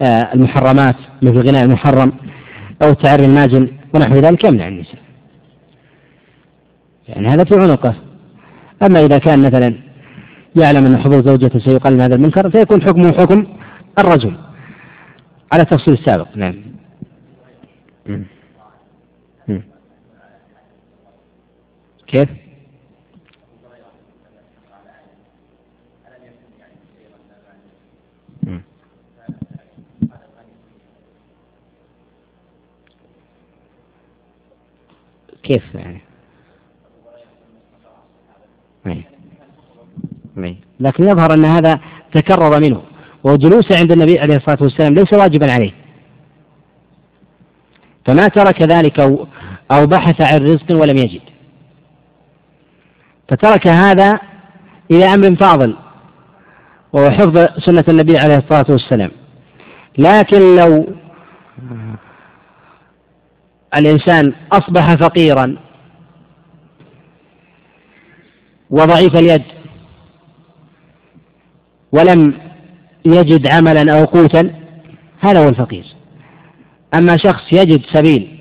[0.03, 2.13] آه، المحرمات مثل غناء المحرم
[2.83, 4.99] أو تعري الماجن ونحو ذلك يمنع النساء.
[7.09, 7.95] يعني هذا في عنقه.
[8.83, 9.75] أما إذا كان مثلا
[10.57, 13.47] يعلم أن حضور زوجته سيقلل هذا المنكر فيكون حكمه حكم
[13.99, 14.37] الرجل
[15.53, 16.37] على التفصيل السابق.
[16.37, 16.55] نعم.
[22.13, 22.29] كيف؟
[35.43, 36.01] كيف يعني؟
[40.81, 41.81] لكن يظهر أن هذا
[42.15, 42.83] تكرر منه.
[43.25, 45.73] وجلوسه عند النبي عليه الصلاة والسلام ليس واجبا عليه.
[48.07, 49.01] فما ترك ذلك
[49.71, 51.32] أو بحث عن رزق ولم يجد.
[53.33, 54.21] فترك هذا
[54.91, 55.77] إلى أمر فاضل
[56.93, 59.11] وهو حفظ سنة النبي عليه الصلاة والسلام.
[59.99, 60.87] لكن لو
[63.77, 65.57] الإنسان أصبح فقيرا
[68.71, 69.43] وضعيف اليد
[71.93, 72.35] ولم
[73.05, 74.51] يجد عملا أو قوتا
[75.21, 75.85] هذا هو الفقير.
[76.95, 78.39] أما شخص يجد سبيل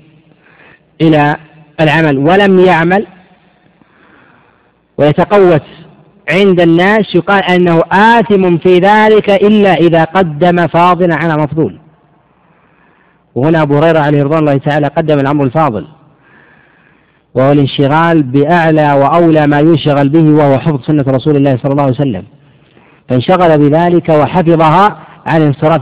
[1.00, 1.36] إلى
[1.80, 3.06] العمل ولم يعمل
[4.98, 5.62] ويتقوت
[6.30, 11.78] عند الناس يقال أنه آثم في ذلك إلا إذا قدم فاضلا على مفضول.
[13.34, 15.86] وهنا أبو هريرة عليه رضوان الله تعالى قدم الأمر الفاضل
[17.34, 21.94] وهو الانشغال بأعلى وأولى ما ينشغل به وهو حفظ سنة رسول الله صلى الله عليه
[21.94, 22.24] وسلم.
[23.08, 25.80] فانشغل بذلك وحفظها عن الانصراف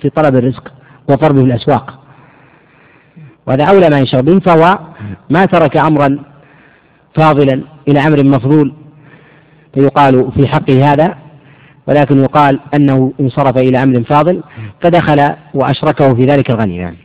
[0.00, 0.72] في طلب الرزق
[1.08, 1.98] وطلبه الأسواق.
[3.46, 4.78] وهذا أولى ما ينشغل به فهو
[5.30, 6.18] ما ترك أمرا
[7.14, 8.74] فاضلا إلى أمر مفضول
[9.74, 11.18] فيقال في حقه هذا
[11.86, 14.42] ولكن يقال أنه انصرف إلى أمر فاضل
[14.80, 16.96] فدخل وأشركه في ذلك الغني نعم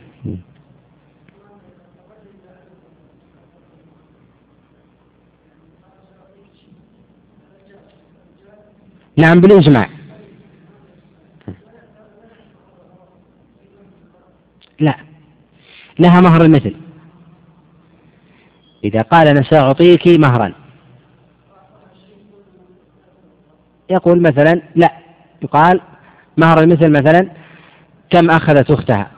[9.16, 9.88] نعم بالإجماع.
[14.80, 14.96] لا
[15.98, 16.87] لها مهر المثل.
[18.84, 20.52] إذا قال أنا سأعطيك مهرا.
[23.90, 24.92] يقول مثلا لا
[25.42, 25.80] يقال
[26.36, 27.28] مهر المثل مثلا
[28.10, 29.10] كم أخذت أختها؟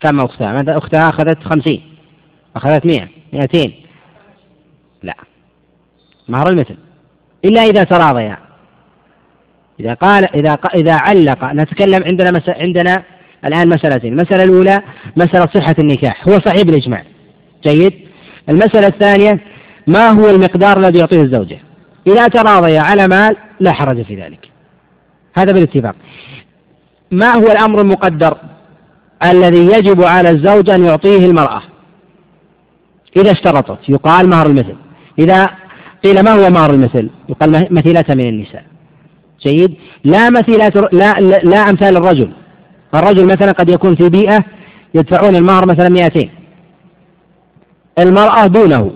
[0.00, 1.82] كم أختها؟ مثلا أختها أخذت خمسين
[2.56, 3.72] أخذت مئة مئتين.
[5.02, 5.14] لا
[6.28, 6.76] مهر المثل
[7.44, 8.38] إلا إذا تراضيا.
[9.80, 12.42] إذا قال إذا إذا علق نتكلم عندنا.
[12.48, 13.02] عندنا
[13.44, 14.82] الآن مسألتين، المسألة الأولى
[15.16, 17.04] مسألة صحة النكاح، هو صحيح بالإجماع.
[17.64, 18.01] جيد؟
[18.48, 19.40] المسألة الثانية
[19.86, 21.58] ما هو المقدار الذي يعطيه الزوجة؟
[22.06, 24.48] إذا تراضيا على مال لا حرج في ذلك.
[25.34, 25.94] هذا بالاتفاق.
[27.10, 28.36] ما هو الأمر المقدر
[29.24, 31.62] الذي يجب على الزوج أن يعطيه المرأة؟
[33.16, 34.76] إذا اشترطت يقال مهر المثل.
[35.18, 35.50] إذا
[36.04, 38.64] قيل ما هو مهر المثل؟ يقال مثيلة من النساء.
[39.42, 39.74] جيد
[40.04, 42.32] لا مثيلات لا, لا, لا أمثال الرجل
[42.94, 44.44] الرجل مثلا قد يكون في بيئة
[44.94, 46.28] يدفعون المهر مثلا 200
[47.98, 48.92] المرأة دونه.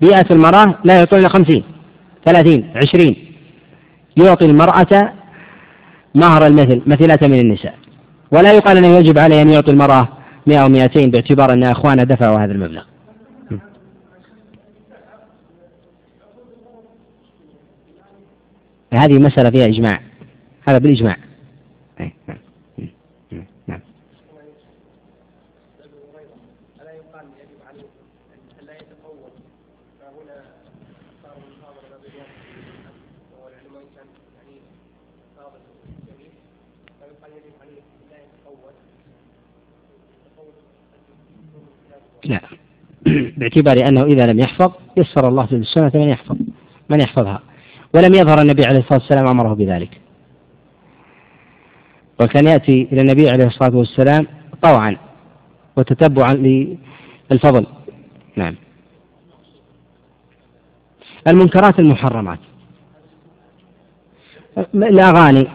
[0.00, 1.62] بيئة المرأة لا يعطون إلا 50
[2.24, 3.16] 30 20
[4.16, 5.12] يعطي المرأة
[6.14, 7.74] مهر المثل مثيلة من النساء.
[8.32, 10.08] ولا يقال أنه يجب عليه أن يعطي المرأة
[10.46, 12.82] 100 أو 200 باعتبار أن أخوانة دفعوا هذا المبلغ.
[18.92, 20.00] هذه مسألة فيها إجماع.
[20.68, 21.16] هذا بالإجماع
[21.98, 22.38] نعم
[23.68, 23.80] نعم
[42.28, 42.40] لا
[43.38, 46.36] باعتبار أنه إذا لم يحفظ يسر الله جل السنة من يحفظ
[46.88, 47.42] من يحفظها.
[47.94, 50.00] ولم يظهر النبي عليه الصلاة والسلام أمره بذلك.
[52.22, 54.26] وكان يأتي إلى النبي عليه الصلاة والسلام
[54.62, 54.96] طوعا
[55.76, 56.34] وتتبعا
[57.30, 57.66] للفضل.
[58.36, 58.54] نعم.
[61.28, 62.38] المنكرات المحرمات.
[64.74, 65.48] الأغاني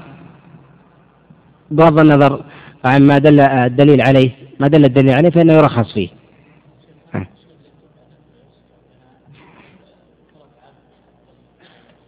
[1.71, 2.43] بغض النظر
[2.85, 6.22] عن ما دل الدليل عليه ما دل الدليل عليه فإنه يرخص فيه.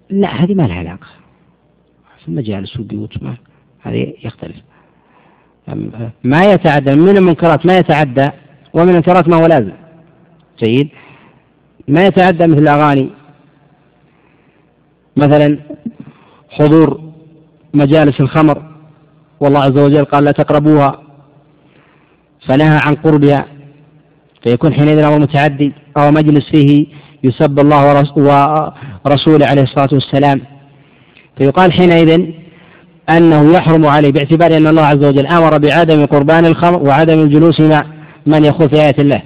[0.09, 1.07] لا هذه ما لها علاقة.
[2.19, 3.37] في المجالس والبيوت ما
[3.81, 4.55] هذه يختلف.
[6.23, 8.29] ما يتعدى من المنكرات ما يتعدى
[8.73, 9.73] ومن المنكرات ما هو لازم.
[10.63, 10.89] جيد.
[11.87, 13.09] ما يتعدى مثل الأغاني
[15.17, 15.59] مثلا
[16.49, 17.01] حضور
[17.73, 18.71] مجالس الخمر
[19.39, 21.01] والله عز وجل قال لا تقربوها
[22.47, 23.45] فنهى عن قربها
[24.43, 26.87] فيكون حينئذ أمر متعدي أو مجلس فيه
[27.25, 28.05] يسب الله
[29.05, 30.41] ورسوله عليه الصلاة والسلام.
[31.37, 32.31] فيقال حينئذ
[33.09, 37.85] أنه يحرم عليه باعتبار أن الله عز وجل أمر بعدم قربان الخمر وعدم الجلوس مع
[38.25, 39.21] من يخوض في آية الله.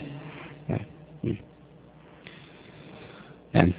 [3.54, 3.74] يعني.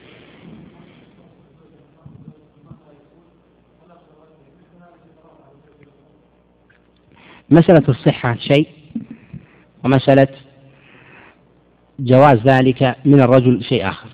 [7.50, 8.68] مسألة الصحة شيء؟
[9.84, 10.28] ومسألة
[12.00, 14.08] جواز ذلك من الرجل شيء آخر.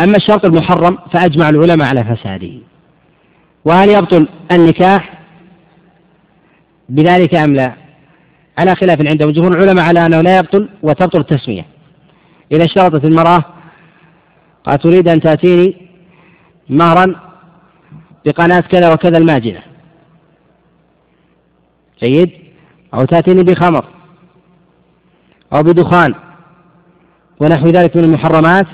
[0.00, 2.52] أما الشرط المحرم فأجمع العلماء على فساده.
[3.64, 5.22] وهل يبطل النكاح؟
[6.88, 7.74] بذلك أم لا؟
[8.58, 11.66] على خلاف عند جمهور العلماء على أنه لا يبطل وتبطل التسمية.
[12.52, 13.44] إذا اشترطت المرأة
[14.64, 15.76] قالت تريد أن تأتيني
[16.68, 17.20] مهرا
[18.26, 19.62] بقناة كذا وكذا الماجنة
[22.02, 22.30] جيد؟
[22.94, 23.95] أو تأتيني بخمر.
[25.52, 26.14] أو بدخان
[27.40, 28.66] ونحو ذلك من المحرمات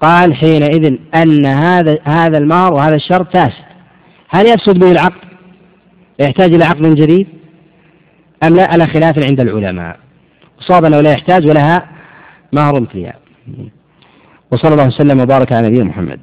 [0.00, 3.64] قال حينئذ أن هذا هذا المار وهذا الشرط فاسد.
[4.28, 5.26] هل يفسد به العقد
[6.18, 7.26] يحتاج إلى عقد جديد؟
[8.44, 9.98] أم لا؟ على خلاف عند العلماء.
[10.60, 11.88] صاب أنه لا يحتاج ولها
[12.52, 13.14] مهر مثلها
[14.52, 16.20] وصلى الله وسلم وبارك على نبينا محمد.